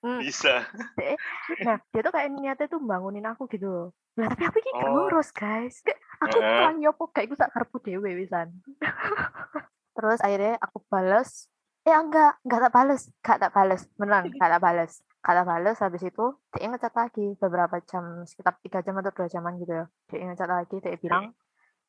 Hmm, 0.00 0.18
bisa. 0.18 0.64
DE 0.96 1.14
nah 1.60 1.76
dia 1.90 2.00
tuh 2.00 2.12
kayak 2.12 2.30
niatnya 2.30 2.66
tuh 2.66 2.80
bangunin 2.80 3.26
aku 3.26 3.46
gitu 3.48 3.66
loh. 3.66 3.88
Lah 4.16 4.28
tapi 4.28 4.44
aku 4.44 4.58
ini 4.58 4.70
Oh. 4.74 5.06
ngurus 5.06 5.30
guys. 5.30 5.82
Aku 6.20 6.36
Heeh. 6.36 6.56
pulang 6.58 6.78
yopo 6.78 7.08
kayak 7.08 7.26
gue 7.28 7.38
tak 7.38 7.52
karpu 7.52 7.80
dewe 7.80 8.12
wisan. 8.14 8.52
Terus 9.96 10.20
akhirnya 10.20 10.56
aku 10.58 10.80
bales 10.86 11.48
eh 11.90 11.98
enggak 11.98 12.32
enggak 12.46 12.60
tak 12.62 12.72
bales 12.72 13.02
enggak 13.20 13.38
tak 13.42 13.52
bales 13.52 13.82
beneran 13.98 14.22
enggak 14.30 14.50
tak 14.54 14.62
bales 14.62 14.92
enggak 15.02 15.34
tak 15.36 15.46
bales 15.50 15.76
habis 15.82 16.02
itu 16.06 16.24
dia 16.54 16.66
ngechat 16.70 16.94
lagi 16.94 17.26
beberapa 17.36 17.76
jam 17.84 18.04
sekitar 18.24 18.54
tiga 18.62 18.78
jam 18.86 18.94
atau 19.02 19.10
dua 19.10 19.26
jaman 19.26 19.58
gitu 19.58 19.72
ya 19.74 19.84
dia 20.10 20.24
ngechat 20.30 20.48
lagi 20.48 20.76
dia 20.78 20.96
bilang 21.02 21.34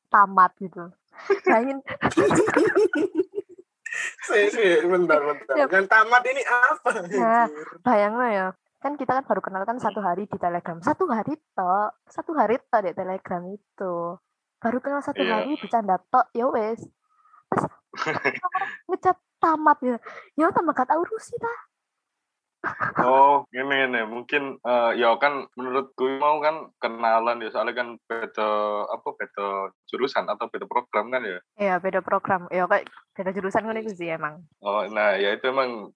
tamat 0.09 0.51
gitu 0.57 0.89
sih, 4.31 4.79
bentar, 4.87 5.19
bentar. 5.19 5.55
Yap. 5.59 5.67
Yang 5.67 5.85
tamat 5.91 6.23
ini 6.23 6.41
apa? 6.47 6.89
Nah. 6.95 7.03
anjir? 7.03 7.51
bayangin 7.83 8.31
ya 8.31 8.47
kan 8.81 8.97
kita 8.97 9.13
kan 9.13 9.23
baru 9.29 9.41
kenal 9.45 9.61
kan 9.61 9.77
satu 9.77 10.01
hari 10.01 10.25
di 10.25 10.37
telegram 10.41 10.81
satu 10.81 11.05
hari 11.05 11.37
tok 11.53 12.01
satu 12.09 12.33
hari 12.33 12.57
tok 12.65 12.81
di 12.81 12.91
telegram 12.97 13.45
itu 13.53 14.17
baru 14.57 14.77
kenal 14.81 15.05
satu 15.05 15.21
Iya. 15.21 15.45
hari 15.45 15.53
bercanda 15.61 16.01
tok 16.09 16.25
ya 16.33 16.49
wes 16.49 16.81
terus 17.53 17.65
ngecat 18.89 19.17
tamat 19.41 19.77
ya 19.81 19.97
ya 20.37 20.47
tambah 20.53 20.73
gak 20.77 20.87
tau 20.93 21.01
rusi 21.01 21.33
ta 21.41 21.49
Oh, 23.01 23.49
ini 23.57 23.89
ini 23.89 24.05
mungkin 24.05 24.61
uh, 24.61 24.93
ya 24.93 25.17
kan 25.17 25.49
menurutku 25.57 26.05
mau 26.21 26.37
kan 26.45 26.69
kenalan 26.77 27.41
ya 27.41 27.49
soalnya 27.49 27.73
kan 27.73 27.87
beda 28.05 28.49
apa 28.85 29.09
beda 29.17 29.73
jurusan 29.89 30.29
atau 30.29 30.45
beda 30.45 30.69
program 30.69 31.09
kan 31.09 31.25
ya. 31.25 31.39
Iya, 31.57 31.75
beda 31.81 32.05
program. 32.05 32.45
Ya 32.53 32.69
kayak 32.69 32.85
beda 33.17 33.33
jurusan 33.33 33.65
kan 33.65 33.81
itu 33.81 33.97
sih 33.97 34.13
emang. 34.13 34.45
Oh, 34.61 34.85
nah 34.93 35.17
ya 35.17 35.33
itu 35.33 35.49
emang 35.49 35.89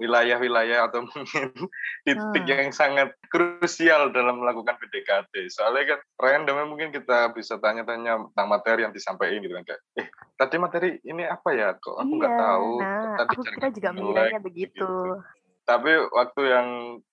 wilayah-wilayah 0.00 0.80
uh, 0.80 0.86
atau 0.88 1.04
mungkin 1.12 1.68
titik 2.08 2.44
hmm. 2.48 2.50
yang 2.50 2.72
sangat 2.72 3.12
krusial 3.30 4.10
dalam 4.10 4.42
melakukan 4.42 4.74
PDKT. 4.82 5.52
Soalnya 5.54 5.94
kan 5.94 6.00
randomnya 6.18 6.66
mungkin 6.66 6.90
kita 6.90 7.30
bisa 7.36 7.60
tanya-tanya 7.62 8.26
tentang 8.32 8.48
materi 8.48 8.88
yang 8.88 8.96
disampaikan 8.96 9.44
gitu 9.44 9.54
kan 9.54 9.64
kayak, 9.68 9.80
eh 10.02 10.08
tadi 10.40 10.56
materi 10.56 10.88
ini 11.04 11.22
apa 11.28 11.52
ya? 11.52 11.76
Kok 11.78 11.94
aku 12.00 12.12
nggak 12.16 12.32
iya, 12.32 12.42
tahu. 12.42 12.70
Nah, 12.80 13.16
tadi 13.22 13.36
aku 13.36 13.42
kita 13.54 13.68
juga 13.76 13.88
menilainya 13.92 14.40
begitu. 14.42 14.88
gitu 14.88 14.90
tapi 15.66 15.90
waktu 16.14 16.42
yang 16.46 16.68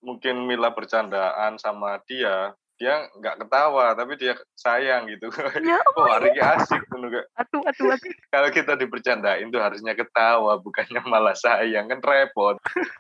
mungkin 0.05 0.45
Mila 0.45 0.69
bercandaan 0.72 1.57
sama 1.57 1.98
dia 2.05 2.53
dia 2.77 3.05
nggak 3.15 3.45
ketawa 3.45 3.93
tapi 3.93 4.17
dia 4.17 4.33
sayang 4.57 5.05
gitu. 5.10 5.29
Ya, 5.62 5.79
oh 5.98 6.05
hari 6.10 6.33
ini 6.33 6.41
asik 6.41 6.81
tuh 6.89 7.00
aduh 7.00 7.62
aduh 7.63 7.88
aduh. 7.95 8.12
Kalau 8.33 8.50
kita 8.50 8.74
dipercandain 8.77 9.50
tuh 9.53 9.62
harusnya 9.62 9.93
ketawa 9.93 10.57
bukannya 10.57 11.01
malah 11.05 11.38
sayang 11.38 11.89
kan 11.89 12.01
repot. 12.01 12.57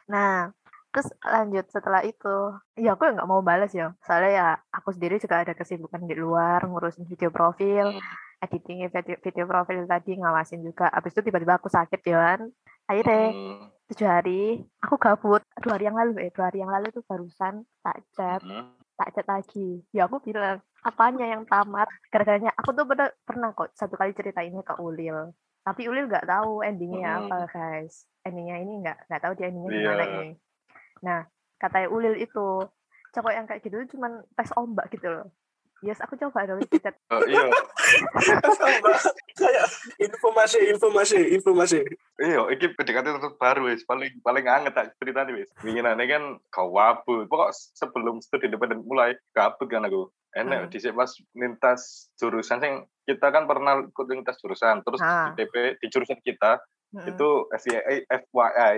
Nah 0.09 0.53
terus 0.93 1.09
lanjut 1.25 1.65
setelah 1.73 2.05
itu. 2.05 2.53
Ya 2.77 2.93
aku 2.93 3.11
nggak 3.11 3.27
mau 3.29 3.41
balas 3.41 3.73
ya. 3.73 3.97
Soalnya 4.05 4.31
ya 4.31 4.47
aku 4.69 4.93
sendiri 4.93 5.17
juga 5.17 5.41
ada 5.41 5.57
kesibukan 5.57 6.05
di 6.05 6.15
luar 6.15 6.63
ngurusin 6.69 7.09
video 7.09 7.33
profil. 7.33 7.97
Hmm. 7.97 8.01
Editing 8.43 8.83
video, 8.91 9.15
video 9.23 9.45
profil 9.47 9.87
tadi 9.87 10.19
ngawasin 10.19 10.61
juga. 10.61 10.91
Abis 10.91 11.15
itu 11.15 11.31
tiba-tiba 11.31 11.55
aku 11.55 11.71
sakit 11.71 12.03
ya 12.03 12.19
kan 12.19 12.41
akhirnya 12.83 13.31
hmm. 13.31 13.63
tujuh 13.91 14.07
hari 14.07 14.43
aku 14.83 14.95
gabut. 14.99 15.41
Dua 15.63 15.79
hari 15.79 15.87
yang 15.87 15.95
lalu 15.95 16.27
eh 16.27 16.31
dua 16.35 16.51
hari 16.51 16.59
yang 16.59 16.71
lalu 16.71 16.91
tuh 16.91 17.03
barusan 17.07 17.63
tak 17.79 18.03
chat 18.11 18.43
hmm. 18.43 18.75
tak 18.99 19.09
chat 19.15 19.25
lagi. 19.27 19.79
Ya 19.95 20.11
aku 20.11 20.19
bilang 20.19 20.59
apanya 20.83 21.25
yang 21.25 21.47
tamat? 21.47 21.87
Gara-garanya 22.11 22.51
aku 22.59 22.75
tuh 22.75 22.83
pernah 22.83 23.09
pernah 23.23 23.49
kok 23.55 23.71
satu 23.71 23.95
kali 23.95 24.11
cerita 24.11 24.43
ini 24.43 24.59
ke 24.59 24.75
Ulil. 24.83 25.31
Tapi 25.63 25.87
Ulil 25.87 26.11
nggak 26.11 26.27
tahu 26.27 26.59
endingnya 26.59 27.23
hmm. 27.23 27.31
apa 27.31 27.37
guys. 27.47 28.03
Endingnya 28.27 28.59
ini 28.59 28.73
nggak 28.83 29.07
nggak 29.07 29.21
tahu 29.23 29.33
dia 29.39 29.47
endingnya 29.47 29.71
yeah. 29.71 29.79
gimana 29.79 30.03
ini. 30.03 30.29
Nah 31.03 31.19
katanya 31.55 31.87
Ulil 31.87 32.15
itu 32.19 32.67
cowok 33.13 33.31
yang 33.31 33.45
kayak 33.45 33.61
gitu 33.63 33.77
cuma 33.95 34.25
tes 34.33 34.49
ombak 34.57 34.89
gitu 34.89 35.05
loh 35.05 35.29
Yes, 35.83 35.99
aku 35.99 36.15
coba 36.15 36.47
dong 36.47 36.63
chat. 36.83 36.95
Oh 37.11 37.19
iya. 37.27 37.43
Kayak 39.35 39.67
informasi, 39.99 40.59
informasi, 40.71 41.19
informasi. 41.35 41.79
Iya, 42.23 42.47
ini 42.55 42.65
PDKT 42.71 43.19
tetap 43.19 43.35
baru 43.35 43.67
wis, 43.67 43.83
paling 43.83 44.15
paling 44.23 44.47
anget 44.47 44.71
tak 44.71 44.95
cerita 44.95 45.27
nih 45.27 45.43
wis. 45.43 45.49
Winginane 45.59 46.07
kan 46.07 46.39
kau 46.47 46.71
wabu. 46.71 47.27
Pokok 47.27 47.51
sebelum 47.75 48.23
studi 48.23 48.47
independen 48.47 48.87
mulai 48.87 49.19
kabut 49.35 49.67
kan 49.67 49.83
aku. 49.83 50.07
Enak 50.33 50.65
hmm. 50.65 50.71
di 50.73 50.89
pas 50.97 51.11
lintas 51.37 52.09
jurusan 52.17 52.57
sing 52.57 52.73
kita 53.05 53.29
kan 53.29 53.45
pernah 53.45 53.85
ikut 53.85 54.07
lintas 54.09 54.41
jurusan, 54.41 54.81
terus 54.81 54.97
ha. 55.03 55.29
di 55.35 55.45
DP 55.45 55.77
di 55.77 55.87
jurusan 55.93 56.17
kita 56.25 56.57
hmm. 56.93 57.09
itu 57.09 57.29
FYI 57.57 58.05
FYI 58.07 58.77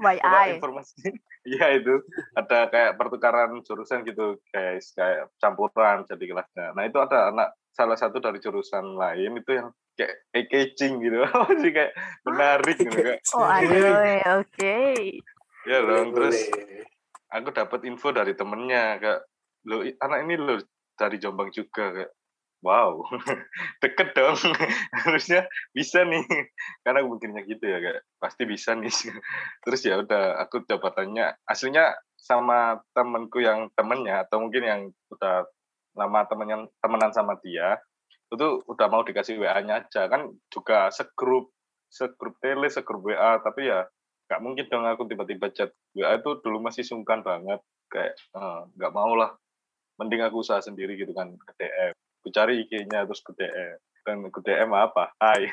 FYI 0.00 0.44
informasi. 0.58 1.12
Iya 1.44 1.76
itu 1.76 2.00
ada 2.32 2.72
kayak 2.72 2.96
pertukaran 2.96 3.60
jurusan 3.68 4.00
gitu 4.08 4.40
guys 4.48 4.96
kayak 4.96 5.28
campuran 5.36 6.08
jadi 6.08 6.24
kelasnya. 6.24 6.72
Nah 6.72 6.88
itu 6.88 6.96
ada 6.96 7.28
anak 7.28 7.52
salah 7.68 8.00
satu 8.00 8.16
dari 8.16 8.40
jurusan 8.40 8.96
lain 8.96 9.36
itu 9.36 9.52
yang 9.52 9.68
kayak 9.92 10.48
catching 10.48 11.04
gitu. 11.04 11.20
Jadi 11.60 11.68
kayak 11.68 11.92
menarik 12.24 12.76
gitu 12.80 12.96
kayak 12.96 13.20
oh 13.36 13.44
aduh 13.60 13.76
oke. 13.76 14.48
Okay. 14.56 15.20
ya 15.68 15.84
dong 15.84 16.16
terus 16.16 16.48
aku 17.28 17.48
dapat 17.52 17.80
info 17.92 18.08
dari 18.16 18.32
temennya 18.32 18.96
kayak 18.96 19.20
lo 19.68 19.84
anak 19.84 20.18
ini 20.24 20.34
lo 20.40 20.56
dari 20.96 21.20
Jombang 21.20 21.52
juga 21.52 21.92
kayak 21.92 22.12
wow 22.64 23.04
deket 23.84 24.16
dong. 24.16 24.40
Harusnya 25.04 25.44
bisa 25.76 26.02
nih. 26.08 26.24
Karena 26.80 27.04
mungkinnya 27.04 27.44
gitu 27.44 27.68
ya 27.68 27.78
kayak 27.78 28.02
pasti 28.16 28.48
bisa 28.48 28.72
nih. 28.72 28.90
Terus 29.68 29.80
ya 29.84 30.00
udah 30.00 30.40
aku 30.40 30.64
coba 30.64 30.96
tanya 30.96 31.36
aslinya 31.44 31.92
sama 32.16 32.80
temenku 32.96 33.44
yang 33.44 33.68
temennya 33.76 34.24
atau 34.24 34.40
mungkin 34.40 34.64
yang 34.64 34.80
udah 35.12 35.44
lama 35.94 36.20
temennya 36.26 36.66
temenan 36.80 37.12
sama 37.12 37.36
dia 37.44 37.76
itu 38.32 38.66
udah 38.66 38.86
mau 38.90 39.04
dikasih 39.04 39.36
WA-nya 39.36 39.84
aja. 39.84 40.08
Kan 40.08 40.32
juga 40.48 40.88
segrup 40.88 41.52
segrup 41.92 42.34
tele 42.40 42.72
segrup 42.72 43.04
WA 43.04 43.38
tapi 43.44 43.68
ya 43.68 43.86
nggak 44.24 44.40
mungkin 44.40 44.66
dong 44.72 44.88
aku 44.88 45.04
tiba-tiba 45.04 45.52
chat 45.52 45.70
WA 45.92 46.16
itu 46.16 46.40
dulu 46.40 46.64
masih 46.64 46.82
sungkan 46.82 47.20
banget. 47.20 47.60
Kayak 47.92 48.16
eh, 48.16 48.60
nggak 48.80 48.92
uh, 48.92 48.96
mau 48.96 49.12
lah. 49.14 49.36
Mending 49.94 50.26
aku 50.26 50.42
usaha 50.42 50.58
sendiri 50.58 50.98
gitu 50.98 51.14
kan 51.14 51.30
ke 51.38 51.52
DM 51.54 51.94
ku 52.24 52.32
cari 52.32 52.64
IG-nya 52.64 53.04
terus 53.04 53.20
ke 53.20 53.36
DM 53.36 53.76
dan 54.04 54.20
ke 54.28 54.40
DM 54.44 54.72
apa? 54.72 55.12
Hai. 55.20 55.48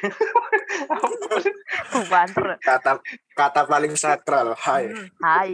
Banter. 2.12 2.60
Kata 2.60 3.00
kata 3.36 3.62
paling 3.68 3.96
sakral 4.00 4.56
hai. 4.56 4.88
Hmm, 4.92 5.08
hai. 5.24 5.52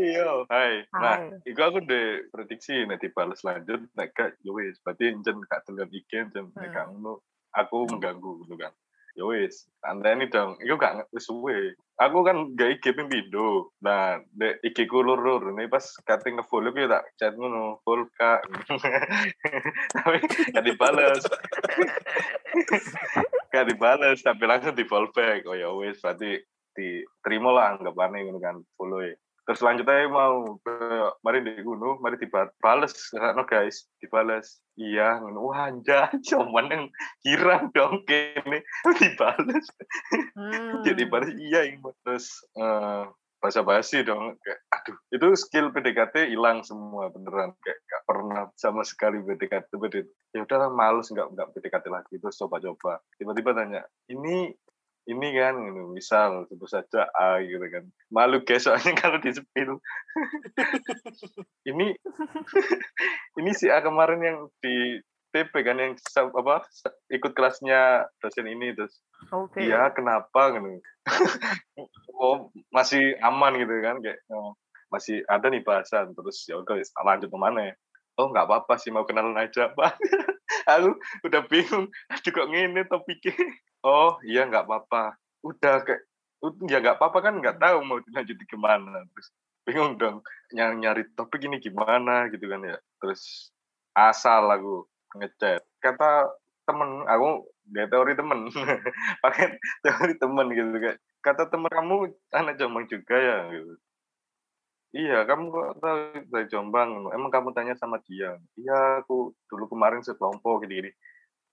Iya 0.00 0.48
hai. 0.48 0.72
Nah 0.92 1.16
itu 1.44 1.60
aku 1.60 1.84
udah 1.84 2.06
prediksi 2.32 2.84
nanti 2.88 3.12
balas 3.12 3.44
lanjut 3.44 3.88
nek 3.96 4.12
gak 4.16 4.40
yo 4.44 4.56
ya 4.56 4.72
wis. 4.72 4.76
Berarti 4.84 5.12
jen 5.24 5.40
gak 5.44 5.68
telan 5.68 5.88
IG 5.92 6.12
jen 6.32 6.48
nek 6.56 6.72
hmm. 6.72 7.16
aku 7.52 7.76
mengganggu 7.92 8.44
gitu 8.44 8.56
kan 8.56 8.72
ya 9.14 9.24
wis 9.26 9.70
ini 9.86 10.26
dong. 10.30 10.58
Itu 10.58 10.74
gak 10.74 11.08
wis 11.14 11.26
suwe. 11.26 11.74
Aku 12.02 12.26
kan 12.26 12.54
gak 12.58 12.78
IG 12.78 12.94
ping 12.98 13.06
pindo 13.06 13.70
nah 13.78 14.18
de 14.34 14.58
IG 14.66 14.90
ku 14.90 15.02
lur 15.02 15.22
ini 15.54 15.70
pas 15.70 15.84
kate 16.02 16.34
ngefollow 16.34 16.74
ku 16.74 16.90
tak 16.90 17.06
chat 17.18 17.34
ngono 17.38 17.78
full 17.86 18.06
kak. 18.18 18.42
Tapi 19.94 20.18
gak 20.54 20.64
dibales. 20.66 21.22
Gak 23.54 23.70
dibales 23.70 24.18
tapi 24.26 24.50
langsung 24.50 24.74
di 24.74 24.82
follow 24.82 25.14
back 25.14 25.46
oh 25.46 25.54
ya 25.54 25.70
wis 25.70 26.02
berarti 26.02 26.42
diterima 26.74 27.54
lah 27.54 27.78
anggapannya 27.78 28.26
gitu 28.26 28.42
kan 28.42 28.58
follow 28.74 28.98
ya 28.98 29.14
terus 29.44 29.60
selanjutnya 29.60 30.08
mau 30.08 30.56
ke 30.60 30.74
mari 31.20 31.44
di 31.44 31.60
gunung 31.60 32.00
mari 32.00 32.16
dibales 32.16 33.12
no 33.36 33.44
guys. 33.44 33.84
Dibales. 34.00 34.60
Iya 34.74 35.20
wah 35.36 35.70
anjay 35.70 36.16
cuman 36.28 36.66
yang 36.72 36.84
kira 37.20 37.68
dong 37.76 38.02
kene. 38.08 38.64
Dibales. 39.00 39.66
Hmm. 40.34 40.82
jadi 40.82 41.04
balas 41.06 41.30
iya 41.36 41.76
terus 42.02 42.42
uh, 42.56 43.08
bahasa 43.44 43.60
basi 43.60 44.00
dong. 44.00 44.40
Kayak 44.40 44.60
aduh 44.72 44.96
itu 45.12 45.26
skill 45.36 45.68
PDKT 45.68 46.32
hilang 46.32 46.64
semua 46.64 47.12
beneran. 47.12 47.52
Kayak 47.60 47.78
gak 47.84 48.02
pernah 48.08 48.42
sama 48.56 48.80
sekali 48.80 49.20
PDKT 49.20 49.68
PDKT 49.68 50.08
ya 50.34 50.42
udahlah 50.42 50.72
males 50.72 51.12
nggak 51.12 51.28
nggak 51.36 51.48
PDKT 51.52 51.86
lagi. 51.92 52.14
Terus 52.16 52.40
coba-coba. 52.40 53.04
Tiba-tiba 53.20 53.52
tanya 53.52 53.84
ini 54.08 54.48
ini 55.04 55.28
kan 55.36 55.54
gitu, 55.68 55.82
misal 55.92 56.48
sebut 56.48 56.68
saja 56.68 57.08
A 57.12 57.44
gitu 57.44 57.60
kan. 57.68 57.84
Malu 58.08 58.40
guys 58.40 58.64
soalnya 58.64 58.96
kalau 59.00 59.20
di 59.20 59.30
sepil 59.36 59.76
ini 61.68 61.92
ini 63.40 63.50
si 63.52 63.68
A 63.68 63.84
kemarin 63.84 64.20
yang 64.24 64.38
di 64.64 65.00
TP 65.34 65.50
kan 65.66 65.76
yang 65.82 65.98
apa 66.14 66.62
ikut 67.10 67.32
kelasnya 67.34 68.06
dosen 68.22 68.46
ini 68.46 68.70
terus 68.72 69.02
okay. 69.28 69.68
iya 69.68 69.90
kenapa? 69.92 70.54
Gitu. 70.56 70.80
Oh 72.14 72.54
masih 72.70 73.18
aman 73.26 73.58
gitu 73.58 73.74
kan 73.82 73.98
kayak 73.98 74.22
oh, 74.30 74.54
masih 74.86 75.26
ada 75.26 75.50
nih 75.50 75.66
bahasan. 75.66 76.14
Terus 76.14 76.46
ya 76.46 76.62
udah 76.62 76.78
lanjut 76.78 77.26
ke 77.26 77.38
mana 77.38 77.60
ya? 77.68 77.74
Oh 78.14 78.30
nggak 78.30 78.46
apa-apa 78.46 78.78
sih 78.78 78.94
mau 78.94 79.02
kenalan 79.02 79.34
aja 79.34 79.74
pak. 79.74 79.98
Aku 80.70 80.94
udah 81.26 81.42
bingung 81.50 81.90
aduh 82.14 82.30
kok 82.30 82.48
ngene 82.54 82.86
topiknya 82.86 83.34
oh 83.84 84.18
iya 84.24 84.48
nggak 84.48 84.64
apa-apa. 84.64 85.14
Udah 85.44 85.84
kayak 85.84 86.02
ya 86.68 86.78
nggak 86.80 86.96
apa-apa 87.00 87.18
kan 87.20 87.34
nggak 87.40 87.60
tahu 87.60 87.76
mau 87.84 88.00
lanjut 88.00 88.36
ke 88.36 88.56
mana 88.60 89.00
terus 89.16 89.32
bingung 89.64 89.96
dong 89.96 90.20
nyari 90.52 90.76
nyari 90.76 91.02
topik 91.16 91.40
ini 91.44 91.60
gimana 91.60 92.28
gitu 92.32 92.48
kan 92.48 92.64
ya. 92.64 92.76
Terus 93.00 93.52
asal 93.92 94.48
aku 94.48 94.88
ngechat. 95.20 95.62
Kata 95.80 96.32
temen 96.64 97.04
aku 97.04 97.48
dia 97.68 97.86
teori 97.88 98.16
temen. 98.16 98.48
Pakai 99.24 99.60
teori 99.84 100.14
temen 100.16 100.46
gitu 100.52 100.76
kayak 100.80 100.98
kata 101.24 101.48
temen 101.48 101.72
kamu 101.72 102.12
anak 102.32 102.56
Jombang 102.60 102.84
juga 102.88 103.16
ya? 103.16 103.38
Gitu. 103.52 103.74
Iya 104.94 105.26
kamu 105.26 105.44
kok 105.50 105.68
tahu 105.82 105.98
dari 106.28 106.46
Jombang? 106.52 107.08
Emang 107.10 107.30
kamu 107.32 107.56
tanya 107.56 107.74
sama 107.76 107.98
dia? 108.04 108.36
Iya 108.56 109.04
aku 109.04 109.32
dulu 109.48 109.64
kemarin 109.72 110.04
sekelompok 110.04 110.64
gitu 110.68 110.80
gini 110.80 110.90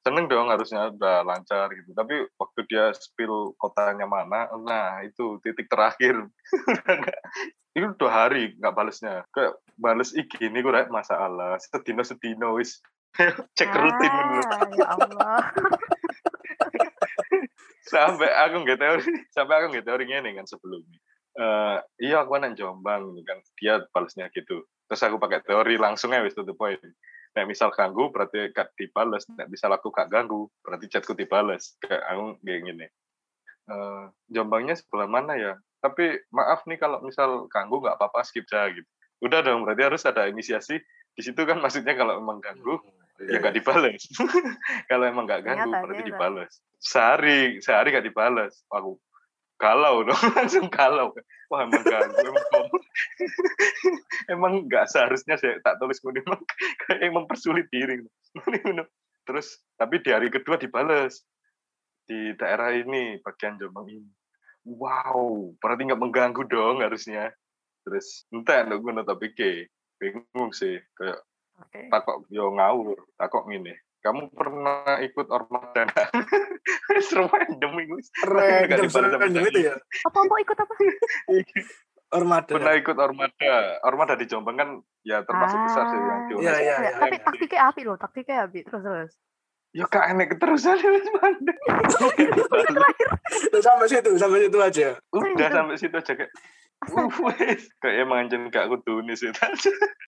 seneng 0.02 0.26
dong 0.26 0.50
harusnya 0.50 0.90
udah 0.90 1.22
lancar 1.22 1.70
gitu. 1.78 1.94
Tapi 1.94 2.26
waktu 2.38 2.60
dia 2.66 2.90
spill 2.98 3.54
kotanya 3.58 4.10
mana 4.10 4.50
nah 4.66 5.06
itu 5.06 5.38
titik 5.46 5.70
terakhir. 5.70 6.26
Itu 7.72 7.96
dua 7.96 8.28
hari 8.28 8.52
nggak 8.60 8.76
balesnya. 8.76 9.24
Kayak 9.32 9.56
bales 9.80 10.12
iki 10.12 10.52
ini 10.52 10.60
gue 10.60 10.92
masalah 10.92 11.56
sedino 11.62 12.04
sedino 12.04 12.60
wis. 12.60 12.84
Cek 13.58 13.72
rutin. 13.72 14.12
Dulu 14.12 14.44
ya 14.76 14.86
Allah. 14.92 15.40
Sampai 17.92 18.28
aku 18.28 18.64
nggak 18.64 18.80
teori 18.80 19.04
sampai 19.36 19.56
aku 19.58 19.66
nggak 19.74 19.84
teori 19.84 20.06
ini 20.08 20.32
kan 20.38 20.48
sebelumnya 20.48 21.00
eh 21.32 21.80
iya 22.04 22.24
aku 22.24 22.40
nang 22.40 22.60
Jombang 22.60 23.08
kan. 23.24 23.40
Dia 23.56 23.84
balasnya 23.92 24.28
gitu. 24.36 24.68
Terus 24.88 25.02
aku 25.08 25.20
pakai 25.20 25.44
teori 25.44 25.80
langsung 25.80 26.12
ya 26.12 26.24
wis 26.24 26.36
to 26.36 26.44
the 26.44 26.56
point 26.56 26.80
nek 27.32 27.46
misal 27.48 27.72
ganggu 27.72 28.12
berarti 28.12 28.52
gak 28.52 28.76
dibales. 28.76 29.24
Nek 29.32 29.48
misal 29.48 29.72
aku 29.72 29.92
gak 29.92 30.12
ganggu 30.12 30.52
berarti 30.64 30.92
chatku 30.92 31.16
dibales. 31.16 31.80
Kayak 31.80 32.04
aku 32.12 32.24
kayak 32.44 32.62
gini. 32.68 32.88
Eh 33.72 34.04
Jombangnya 34.28 34.76
sebelah 34.76 35.08
mana 35.08 35.34
ya? 35.40 35.54
Tapi 35.82 36.20
maaf 36.30 36.68
nih 36.70 36.78
kalau 36.78 37.02
misal 37.02 37.50
ganggu 37.50 37.82
nggak 37.82 37.98
apa-apa 37.98 38.22
skip 38.22 38.46
aja 38.54 38.70
gitu. 38.70 38.86
Udah 39.22 39.42
dong 39.42 39.66
berarti 39.66 39.82
harus 39.82 40.04
ada 40.06 40.30
inisiasi. 40.30 40.78
Di 41.12 41.22
situ 41.26 41.42
kan 41.44 41.58
maksudnya 41.58 41.98
kalau 41.98 42.22
emang 42.22 42.38
ganggu 42.38 42.78
ya 43.22 43.38
nggak 43.38 43.54
dibales. 43.54 44.02
Kalau 44.90 45.06
emang 45.06 45.30
nggak 45.30 45.46
ganggu 45.46 45.70
Ternyata 45.70 45.84
berarti 45.86 46.04
dibales. 46.10 46.52
Sehari 46.82 47.62
sehari 47.62 47.94
nggak 47.94 48.08
dibales. 48.10 48.66
Aku 48.74 48.98
galau 49.62 50.02
dong 50.02 50.18
langsung 50.38 50.68
galau. 50.74 51.14
Wah 51.54 51.70
emang 51.70 51.86
ganggu 51.86 52.18
emang 52.26 52.66
emang 54.34 54.54
nggak 54.66 54.90
seharusnya 54.90 55.38
saya 55.38 55.62
tak 55.62 55.78
tulis 55.78 56.02
gini 56.02 56.26
emang 56.26 56.42
kayak 56.90 57.14
mempersulit 57.14 57.70
diri 57.70 58.02
terus 59.22 59.62
tapi 59.78 60.02
di 60.02 60.10
hari 60.10 60.34
kedua 60.34 60.58
dibales. 60.58 61.22
Di 62.10 62.34
daerah 62.36 62.74
ini 62.74 63.22
bagian 63.22 63.62
Jombang 63.62 63.88
ini. 63.88 64.10
Wow 64.66 65.54
berarti 65.62 65.86
nggak 65.86 66.02
mengganggu 66.02 66.44
dong 66.50 66.82
harusnya. 66.82 67.30
Terus 67.86 68.26
entah 68.34 68.66
gue 68.66 68.94
tapi 69.06 69.34
ke 69.38 69.70
bingung 70.02 70.50
sih 70.50 70.82
kayak 70.98 71.22
Oke. 71.62 71.94
takok 71.94 72.26
yo 72.34 72.50
ngawur 72.58 72.98
takok 73.22 73.46
ngene 73.46 73.78
kamu 74.02 74.34
pernah 74.34 74.98
ikut 75.00 75.28
ormada 75.30 75.82
nggak? 75.88 76.10
Seru 77.02 77.26
random 77.26 77.72
itu 77.78 77.96
Random 78.22 78.90
random 78.92 79.44
itu 79.48 79.60
ya. 79.64 79.76
Apa 80.04 80.18
apa 80.20 80.36
ikut 80.42 80.58
apa? 80.58 80.74
Ormada. 82.12 82.52
pernah 82.52 82.76
ikut 82.76 82.98
ormada 83.00 83.80
ormada 83.88 84.20
di 84.20 84.28
Jombang 84.28 84.60
kan 84.60 84.70
ya 85.00 85.24
termasuk 85.24 85.56
besar 85.64 85.88
sih 85.88 85.96
yang 85.96 86.22
di 86.28 86.34
Iya, 86.36 86.52
UNESCO. 86.52 86.60
iya, 86.60 86.76
Ya, 86.76 86.92
Tapi 87.00 87.16
iya. 87.16 87.24
taktiknya 87.24 87.62
api 87.64 87.82
loh, 87.88 87.96
taktiknya 87.96 88.36
api 88.44 88.60
terus 88.68 88.84
terus. 88.84 89.12
ya 89.72 89.86
kak 89.88 90.04
enek 90.12 90.36
keterusan 90.36 90.76
wis 90.76 91.08
mandek. 91.16 91.56
Sampai 93.64 93.88
situ, 93.88 94.12
sampai 94.20 94.44
situ 94.44 94.58
aja. 94.60 95.00
udah 95.16 95.50
sampai 95.50 95.76
situ 95.80 95.96
aja 95.96 96.14
kayak 96.20 96.32
uh, 96.92 97.08
wes 97.24 97.72
kayak 97.80 98.04
emang 98.04 98.28
anjen 98.28 98.52
gak 98.52 98.68
kudu 98.68 99.00
nih 99.08 99.16
sih 99.16 99.32